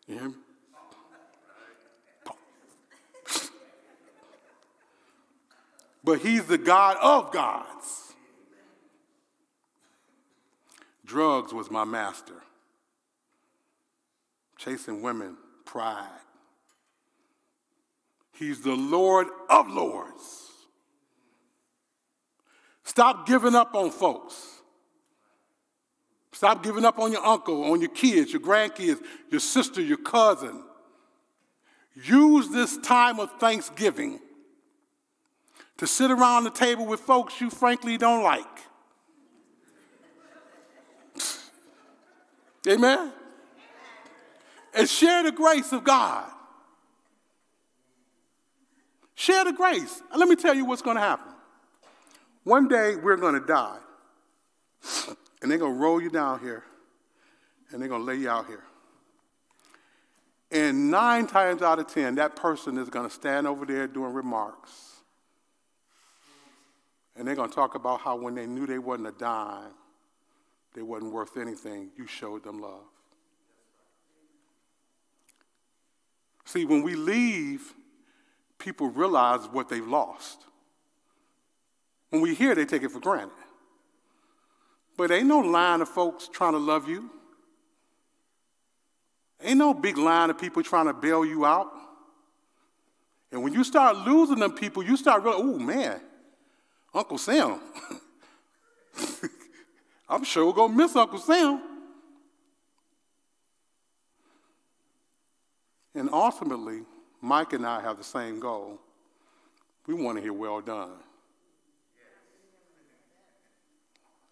you 0.08 0.16
hear 0.16 0.30
me? 0.30 0.36
But 6.04 6.20
he's 6.20 6.46
the 6.46 6.58
God 6.58 6.98
of 7.02 7.32
gods. 7.32 8.14
Drugs 11.06 11.54
was 11.54 11.70
my 11.70 11.84
master. 11.84 12.42
Chasing 14.58 15.02
women, 15.02 15.38
pride. 15.66 16.08
He's 18.34 18.62
the 18.62 18.76
Lord 18.76 19.28
of 19.50 19.70
lords. 19.70 20.50
Stop 22.84 23.28
giving 23.28 23.56
up 23.56 23.76
on 23.76 23.92
folks. 23.92 24.62
Stop 26.32 26.64
giving 26.64 26.86
up 26.86 26.98
on 26.98 27.12
your 27.12 27.26
uncle, 27.26 27.64
on 27.72 27.82
your 27.82 27.90
kids, 27.90 28.32
your 28.32 28.42
grandkids, 28.42 29.00
your 29.30 29.40
sister, 29.40 29.82
your 29.82 29.98
cousin. 29.98 30.64
Use 31.94 32.50
this 32.50 32.78
time 32.78 33.20
of 33.20 33.32
Thanksgiving 33.40 34.20
to 35.82 35.88
sit 35.88 36.12
around 36.12 36.44
the 36.44 36.52
table 36.52 36.86
with 36.86 37.00
folks 37.00 37.42
you 37.42 37.50
frankly 37.50 37.98
don't 37.98 38.22
like. 38.22 38.46
Amen? 42.70 43.12
And 44.76 44.88
share 44.88 45.24
the 45.24 45.32
grace 45.32 45.72
of 45.72 45.84
God. 45.84 46.30
Share 49.16 49.44
the 49.44 49.54
grace. 49.54 50.04
Let 50.16 50.30
me 50.30 50.36
tell 50.36 50.54
you 50.54 50.66
what's 50.66 50.84
going 50.84 50.98
to 50.98 51.02
happen. 51.02 51.34
One 52.44 52.68
day 52.68 52.96
we're 52.96 53.18
going 53.18 53.42
to 53.42 53.48
die, 53.48 53.80
and 55.42 55.50
they're 55.50 55.58
going 55.58 55.74
to 55.74 55.80
roll 55.80 56.00
you 56.00 56.12
down 56.12 56.42
here, 56.42 56.64
and 57.72 57.82
they're 57.82 57.90
going 57.90 58.02
to 58.02 58.06
lay 58.06 58.18
you 58.18 58.30
out 58.30 58.46
here. 58.46 58.64
And 60.52 60.92
nine 60.92 61.26
times 61.26 61.64
out 61.64 61.80
of 61.80 61.88
ten, 61.88 62.14
that 62.16 62.36
person 62.36 62.78
is 62.78 62.88
going 62.88 63.10
to 63.10 63.14
stand 63.16 63.48
over 63.48 63.66
there 63.66 63.88
doing 63.88 64.14
remarks 64.14 64.91
and 67.16 67.28
they're 67.28 67.36
going 67.36 67.50
to 67.50 67.56
talk 67.56 67.76
about 67.76 68.02
how 68.02 68.16
when 68.16 68.36
they 68.36 68.46
knew 68.46 68.66
they 68.66 68.80
wasn't 68.80 69.08
a 69.08 69.12
dime, 69.12 69.74
they 70.74 70.82
wasn't 70.82 71.12
worth 71.12 71.38
anything, 71.38 71.90
you 71.98 72.08
showed 72.08 72.44
them 72.44 72.60
love. 72.60 72.86
See, 76.46 76.66
when 76.66 76.82
we 76.82 76.96
leave, 76.96 77.74
people 78.58 78.90
realize 78.90 79.48
what 79.48 79.70
they've 79.70 79.88
lost. 79.88 80.46
When 82.10 82.22
we 82.22 82.36
hear, 82.36 82.56
they 82.56 82.66
take 82.66 82.84
it 82.84 82.92
for 82.92 83.00
granted. 83.00 83.32
But 84.98 85.12
ain't 85.12 85.28
no 85.28 85.40
line 85.40 85.82
of 85.82 85.90
folks 85.90 86.28
trying 86.28 86.54
to 86.54 86.60
love 86.60 86.88
you. 86.88 87.10
Ain't 89.44 89.58
no 89.58 89.74
big 89.74 89.98
line 89.98 90.30
of 90.30 90.38
people 90.38 90.62
trying 90.62 90.86
to 90.86 90.94
bail 90.94 91.26
you 91.26 91.46
out. 91.46 91.72
And 93.32 93.42
when 93.44 93.54
you 93.54 93.64
start 93.64 93.96
losing 93.98 94.40
them 94.40 94.52
people, 94.52 94.84
you 94.84 94.98
start 94.98 95.24
realizing, 95.24 95.50
oh 95.50 95.58
man, 95.58 96.02
Uncle 96.94 97.18
Sam. 97.18 97.60
I'm 100.10 100.24
sure 100.24 100.46
we're 100.46 100.54
going 100.54 100.72
to 100.72 100.78
miss 100.78 100.96
Uncle 100.96 101.20
Sam. 101.20 101.62
And 105.96 106.10
ultimately, 106.12 106.82
Mike 107.22 107.54
and 107.54 107.66
I 107.66 107.82
have 107.82 107.98
the 107.98 108.04
same 108.04 108.40
goal. 108.40 108.80
We 109.88 109.94
want 109.94 110.18
to 110.18 110.22
hear 110.22 110.34
well 110.34 110.62
done. 110.62 110.92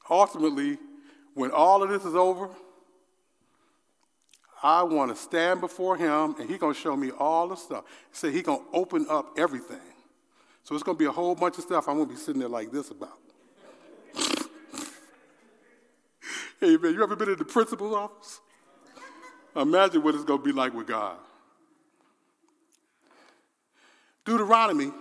Ultimately, 0.10 0.78
when 1.36 1.52
all 1.52 1.84
of 1.84 1.90
this 1.90 2.04
is 2.04 2.16
over, 2.16 2.50
I 4.62 4.84
want 4.84 5.12
to 5.12 5.16
stand 5.16 5.62
before 5.62 5.96
him 5.96 6.36
and 6.40 6.50
he's 6.50 6.60
going 6.60 6.74
to 6.74 6.80
show 6.80 6.96
me 6.96 7.12
all 7.12 7.48
the 7.48 7.56
stuff. 7.56 7.86
He 8.12 8.18
said 8.18 8.34
he's 8.34 8.44
going 8.44 8.60
to 8.60 8.66
open 8.74 9.06
up 9.10 9.38
everything. 9.38 9.80
So 10.70 10.76
it's 10.76 10.84
going 10.84 10.96
to 10.96 11.00
be 11.00 11.08
a 11.08 11.12
whole 11.12 11.34
bunch 11.34 11.58
of 11.58 11.64
stuff 11.64 11.90
I'm 11.90 11.96
going 11.96 12.10
to 12.10 12.14
be 12.14 12.20
sitting 12.20 12.42
there 12.42 12.48
like 12.48 12.72
this 12.72 12.92
about. 12.92 13.18
hey, 16.60 16.78
man, 16.78 16.94
you 16.94 17.02
ever 17.02 17.16
been 17.16 17.30
in 17.30 17.40
the 17.40 17.44
principal's 17.44 17.96
office? 17.96 18.40
Imagine 19.56 20.04
what 20.04 20.14
it's 20.14 20.24
going 20.24 20.42
to 20.42 20.46
be 20.46 20.52
like 20.52 20.76
with 20.76 20.86
God. 20.86 21.18
Deuteronomy 24.24 24.92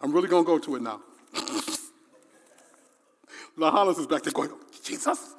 I'm 0.00 0.10
really 0.10 0.26
going 0.26 0.44
to 0.44 0.46
go 0.48 0.58
to 0.58 0.74
it 0.74 0.82
now. 0.82 1.02
Lahalis 3.56 4.00
is 4.00 4.08
back 4.08 4.24
there 4.24 4.32
going, 4.32 4.50
Jesus. 4.82 5.36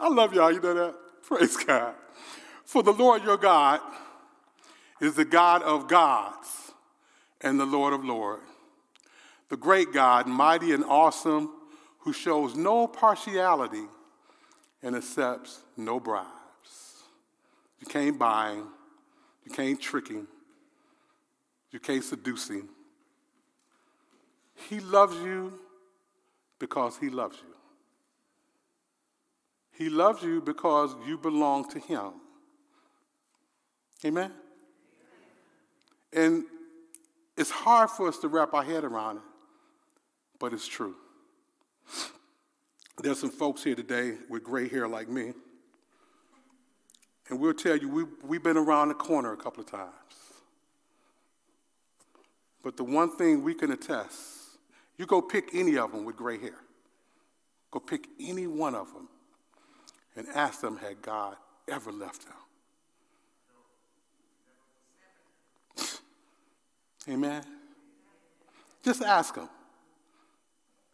I 0.00 0.08
love 0.08 0.32
y'all, 0.32 0.50
you 0.50 0.60
know 0.60 0.74
that? 0.74 0.94
Praise 1.22 1.56
God. 1.56 1.94
For 2.64 2.82
the 2.82 2.92
Lord 2.92 3.22
your 3.22 3.36
God 3.36 3.80
is 5.00 5.14
the 5.14 5.24
God 5.24 5.62
of 5.62 5.88
gods 5.88 6.72
and 7.40 7.58
the 7.58 7.66
Lord 7.66 7.92
of 7.92 8.04
lords, 8.04 8.42
the 9.48 9.56
great 9.56 9.92
God, 9.92 10.26
mighty 10.26 10.72
and 10.72 10.84
awesome, 10.84 11.50
who 12.00 12.12
shows 12.12 12.56
no 12.56 12.86
partiality 12.86 13.84
and 14.82 14.96
accepts 14.96 15.60
no 15.76 16.00
bribes. 16.00 16.28
You 17.80 17.86
can't 17.86 18.18
buy 18.18 18.52
him, 18.52 18.68
you 19.44 19.52
can't 19.52 19.80
trick 19.80 20.08
him, 20.08 20.26
you 21.70 21.80
can't 21.80 22.04
seduce 22.04 22.48
him. 22.48 22.68
He 24.68 24.80
loves 24.80 25.16
you 25.16 25.58
because 26.58 26.96
he 26.98 27.08
loves 27.08 27.38
you. 27.42 27.49
He 29.80 29.88
loves 29.88 30.22
you 30.22 30.42
because 30.42 30.94
you 31.06 31.16
belong 31.16 31.66
to 31.70 31.78
him. 31.78 32.12
Amen? 34.04 34.30
And 36.12 36.44
it's 37.34 37.50
hard 37.50 37.88
for 37.88 38.06
us 38.06 38.18
to 38.18 38.28
wrap 38.28 38.52
our 38.52 38.62
head 38.62 38.84
around 38.84 39.16
it, 39.16 39.22
but 40.38 40.52
it's 40.52 40.68
true. 40.68 40.96
There's 43.02 43.20
some 43.20 43.30
folks 43.30 43.64
here 43.64 43.74
today 43.74 44.16
with 44.28 44.44
gray 44.44 44.68
hair 44.68 44.86
like 44.86 45.08
me, 45.08 45.32
and 47.30 47.40
we'll 47.40 47.54
tell 47.54 47.78
you 47.78 47.88
we, 47.88 48.04
we've 48.22 48.42
been 48.42 48.58
around 48.58 48.88
the 48.88 48.94
corner 48.94 49.32
a 49.32 49.38
couple 49.38 49.64
of 49.64 49.70
times. 49.70 49.94
But 52.62 52.76
the 52.76 52.84
one 52.84 53.16
thing 53.16 53.42
we 53.42 53.54
can 53.54 53.72
attest, 53.72 54.58
you 54.98 55.06
go 55.06 55.22
pick 55.22 55.54
any 55.54 55.78
of 55.78 55.92
them 55.92 56.04
with 56.04 56.16
gray 56.16 56.38
hair. 56.38 56.58
Go 57.70 57.80
pick 57.80 58.08
any 58.20 58.46
one 58.46 58.74
of 58.74 58.92
them 58.92 59.08
and 60.20 60.28
ask 60.36 60.60
them, 60.60 60.76
had 60.76 61.00
God 61.00 61.36
ever 61.66 61.90
left 61.90 62.26
them? 62.26 62.36
Amen. 67.08 67.42
Just 68.84 69.00
ask 69.02 69.34
them. 69.34 69.48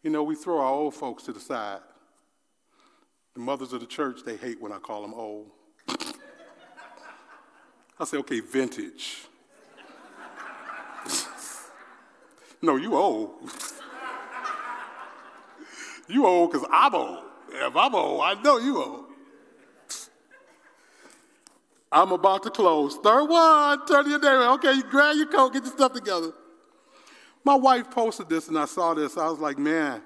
You 0.05 0.11
know, 0.11 0.23
we 0.23 0.37
throw 0.37 0.61
our 0.61 0.73
old 0.73 0.95
folks 0.95 1.25
to 1.25 1.33
the 1.33 1.41
side. 1.41 1.81
The 3.35 3.41
mothers 3.41 3.73
of 3.73 3.81
the 3.81 3.87
church, 3.87 4.21
they 4.25 4.37
hate 4.37 4.61
when 4.61 4.71
I 4.71 4.79
call 4.79 5.03
them 5.03 5.13
old. 5.13 5.51
I 7.99 8.05
say, 8.05 8.19
okay, 8.19 8.39
vintage. 8.39 9.23
No, 12.63 12.77
you 12.77 12.95
old. 12.95 13.31
you 16.07 16.25
old 16.27 16.53
because 16.53 16.69
I'm 16.73 16.95
old. 16.95 17.25
If 17.51 17.75
I'm 17.75 17.95
old, 17.97 18.21
I 18.21 18.41
know 18.41 18.59
you 18.59 18.81
old. 18.81 19.06
I'm 21.97 22.13
about 22.13 22.43
to 22.43 22.51
close. 22.51 22.97
Third 22.97 23.25
one, 23.25 23.87
turn 23.87 24.05
to 24.05 24.11
your 24.11 24.21
neighbor. 24.21 24.49
Okay, 24.55 24.83
grab 24.91 25.17
your 25.17 25.27
coat, 25.27 25.53
get 25.53 25.65
your 25.65 25.73
stuff 25.73 25.93
together. 25.93 26.33
My 27.45 27.55
wife 27.55 27.91
posted 27.91 28.29
this 28.29 28.49
and 28.49 28.59
I 28.59 28.67
saw 28.67 28.95
this. 28.95 29.17
I 29.17 29.29
was 29.29 29.39
like, 29.39 29.59
man. 29.59 30.03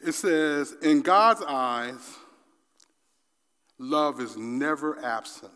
It 0.00 0.12
says, 0.12 0.74
in 0.82 1.02
God's 1.02 1.42
eyes, 1.42 2.16
love 3.78 4.20
is 4.20 4.36
never 4.36 5.02
absent. 5.04 5.52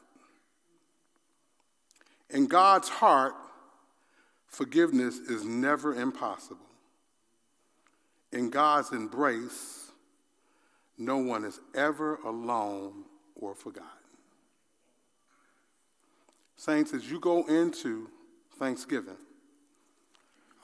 In 2.30 2.46
God's 2.46 2.88
heart, 2.88 3.34
Forgiveness 4.54 5.18
is 5.18 5.44
never 5.44 5.96
impossible. 5.96 6.70
In 8.30 8.50
God's 8.50 8.92
embrace, 8.92 9.90
no 10.96 11.16
one 11.16 11.44
is 11.44 11.58
ever 11.74 12.20
alone 12.24 13.02
or 13.34 13.56
forgotten. 13.56 13.93
Saints, 16.64 16.94
as 16.94 17.10
you 17.10 17.20
go 17.20 17.44
into 17.44 18.08
Thanksgiving, 18.58 19.18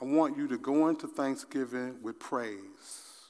I 0.01 0.05
want 0.05 0.35
you 0.35 0.47
to 0.47 0.57
go 0.57 0.87
into 0.87 1.05
Thanksgiving 1.05 2.01
with 2.01 2.17
praise. 2.17 3.29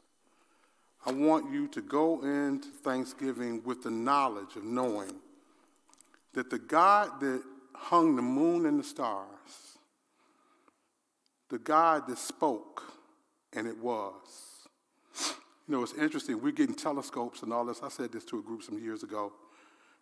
I 1.05 1.12
want 1.12 1.51
you 1.51 1.67
to 1.67 1.81
go 1.81 2.21
into 2.21 2.69
Thanksgiving 2.69 3.62
with 3.65 3.84
the 3.84 3.91
knowledge 3.91 4.55
of 4.55 4.63
knowing 4.63 5.12
that 6.34 6.49
the 6.49 6.60
God 6.60 7.19
that 7.19 7.41
hung 7.73 8.15
the 8.15 8.21
moon 8.21 8.65
and 8.65 8.79
the 8.79 8.84
stars 8.84 9.71
the 11.49 11.60
God 11.60 12.07
that 12.07 12.17
spoke, 12.17 12.81
and 13.51 13.67
it 13.67 13.77
was. 13.77 14.69
You 15.67 15.75
know, 15.75 15.84
it's 15.84 15.93
interesting. 15.93 16.41
We're 16.41 16.53
getting 16.53 16.75
telescopes 16.75 17.43
and 17.43 17.51
all 17.51 17.65
this. 17.65 17.81
I 17.84 17.89
said 17.89 18.13
this 18.13 18.23
to 18.25 18.39
a 18.39 18.41
group 18.41 18.63
some 18.63 18.79
years 18.79 19.03
ago. 19.03 19.34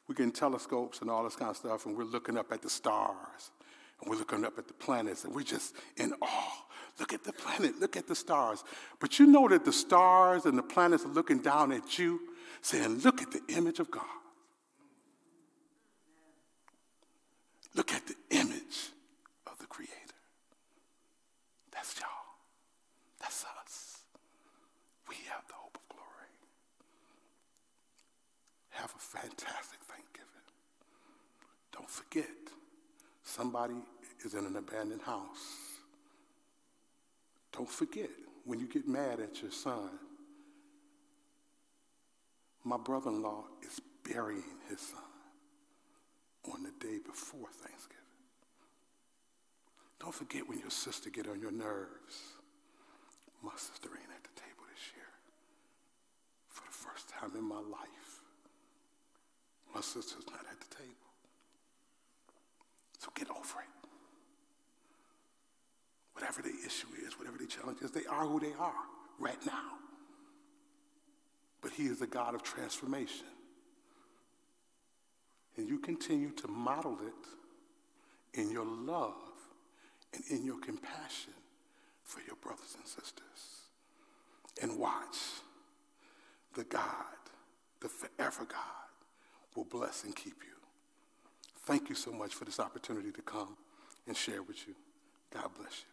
We're 0.09 0.15
getting 0.15 0.31
telescopes 0.31 1.01
and 1.01 1.09
all 1.11 1.23
this 1.23 1.35
kind 1.35 1.51
of 1.51 1.57
stuff, 1.57 1.85
and 1.85 1.95
we're 1.95 2.03
looking 2.03 2.35
up 2.35 2.51
at 2.51 2.63
the 2.63 2.69
stars, 2.69 3.51
and 4.01 4.09
we're 4.09 4.17
looking 4.17 4.43
up 4.43 4.57
at 4.57 4.67
the 4.67 4.73
planets, 4.73 5.23
and 5.23 5.35
we're 5.35 5.43
just 5.43 5.75
in 5.97 6.13
awe. 6.19 6.65
Look 6.99 7.13
at 7.13 7.23
the 7.23 7.31
planet, 7.31 7.79
look 7.79 7.95
at 7.95 8.07
the 8.07 8.15
stars. 8.15 8.63
But 8.99 9.19
you 9.19 9.27
know 9.27 9.47
that 9.47 9.65
the 9.65 9.71
stars 9.71 10.45
and 10.45 10.57
the 10.57 10.63
planets 10.63 11.05
are 11.05 11.09
looking 11.09 11.39
down 11.39 11.71
at 11.71 11.99
you, 11.99 12.19
saying, 12.63 13.01
Look 13.01 13.21
at 13.21 13.31
the 13.31 13.41
image 13.55 13.79
of 13.79 13.91
God. 13.91 14.03
Look 17.75 17.93
at 17.93 18.07
the 18.07 18.15
image 18.31 18.89
of 19.45 19.59
the 19.59 19.67
Creator. 19.67 19.93
that's 21.71 21.99
y'all. 21.99 22.09
That's 23.21 23.45
us. 23.63 23.99
We 25.07 25.15
have 25.29 25.43
the 25.47 25.53
hope 25.53 25.77
of 25.77 25.95
glory. 25.95 26.33
Have 28.79 28.95
a 28.95 28.99
fantastic 28.99 29.79
Thanksgiving. 29.89 30.47
Don't 31.73 31.89
forget, 31.89 32.29
somebody 33.23 33.75
is 34.23 34.35
in 34.35 34.45
an 34.45 34.55
abandoned 34.55 35.01
house. 35.01 35.57
Don't 37.51 37.69
forget, 37.69 38.09
when 38.45 38.57
you 38.57 38.67
get 38.67 38.87
mad 38.87 39.19
at 39.19 39.41
your 39.41 39.51
son, 39.51 39.89
my 42.63 42.77
brother 42.77 43.09
in 43.09 43.21
law 43.21 43.43
is 43.67 43.81
burying 44.09 44.43
his 44.69 44.79
son 44.79 45.01
on 46.53 46.63
the 46.63 46.71
day 46.79 46.99
before 47.05 47.49
Thanksgiving. 47.51 47.97
Don't 49.99 50.15
forget 50.15 50.47
when 50.47 50.57
your 50.57 50.69
sister 50.69 51.09
get 51.09 51.27
on 51.27 51.41
your 51.41 51.51
nerves. 51.51 52.15
My 53.43 53.51
sister 53.57 53.89
ain't 53.89 54.09
at 54.15 54.23
the 54.23 54.39
table 54.39 54.63
this 54.73 54.95
year. 54.95 55.11
For 56.47 56.63
the 56.65 56.71
first 56.71 57.09
time 57.09 57.31
in 57.37 57.43
my 57.43 57.59
life, 57.59 58.08
my 59.73 59.81
sister's 59.81 60.25
not 60.27 60.41
at 60.51 60.59
the 60.59 60.75
table. 60.75 60.93
So 62.99 63.09
get 63.15 63.29
over 63.29 63.39
it. 63.39 63.89
Whatever 66.13 66.41
the 66.41 66.53
issue 66.65 66.87
is, 67.05 67.17
whatever 67.17 67.37
the 67.37 67.47
challenge 67.47 67.81
is, 67.81 67.91
they 67.91 68.05
are 68.05 68.25
who 68.25 68.39
they 68.39 68.53
are 68.59 68.73
right 69.19 69.43
now. 69.45 69.77
But 71.61 71.71
he 71.71 71.83
is 71.83 71.99
the 71.99 72.07
God 72.07 72.35
of 72.35 72.43
transformation. 72.43 73.25
And 75.57 75.67
you 75.67 75.79
continue 75.79 76.31
to 76.31 76.47
model 76.47 76.97
it 77.05 78.39
in 78.39 78.51
your 78.51 78.65
love 78.65 79.13
and 80.13 80.23
in 80.29 80.45
your 80.45 80.59
compassion 80.59 81.33
for 82.03 82.21
your 82.25 82.35
brothers 82.41 82.75
and 82.77 82.85
sisters. 82.85 83.67
And 84.61 84.77
watch 84.77 85.17
the 86.55 86.63
God, 86.63 86.83
the 87.81 87.89
forever 87.89 88.45
God, 88.45 88.78
will 89.55 89.65
bless 89.65 90.03
and 90.03 90.15
keep 90.15 90.35
you. 90.43 90.55
Thank 91.65 91.89
you 91.89 91.95
so 91.95 92.11
much 92.11 92.33
for 92.33 92.45
this 92.45 92.59
opportunity 92.59 93.11
to 93.11 93.21
come 93.21 93.57
and 94.07 94.15
share 94.15 94.41
with 94.41 94.67
you. 94.67 94.75
God 95.31 95.49
bless 95.57 95.83
you. 95.83 95.89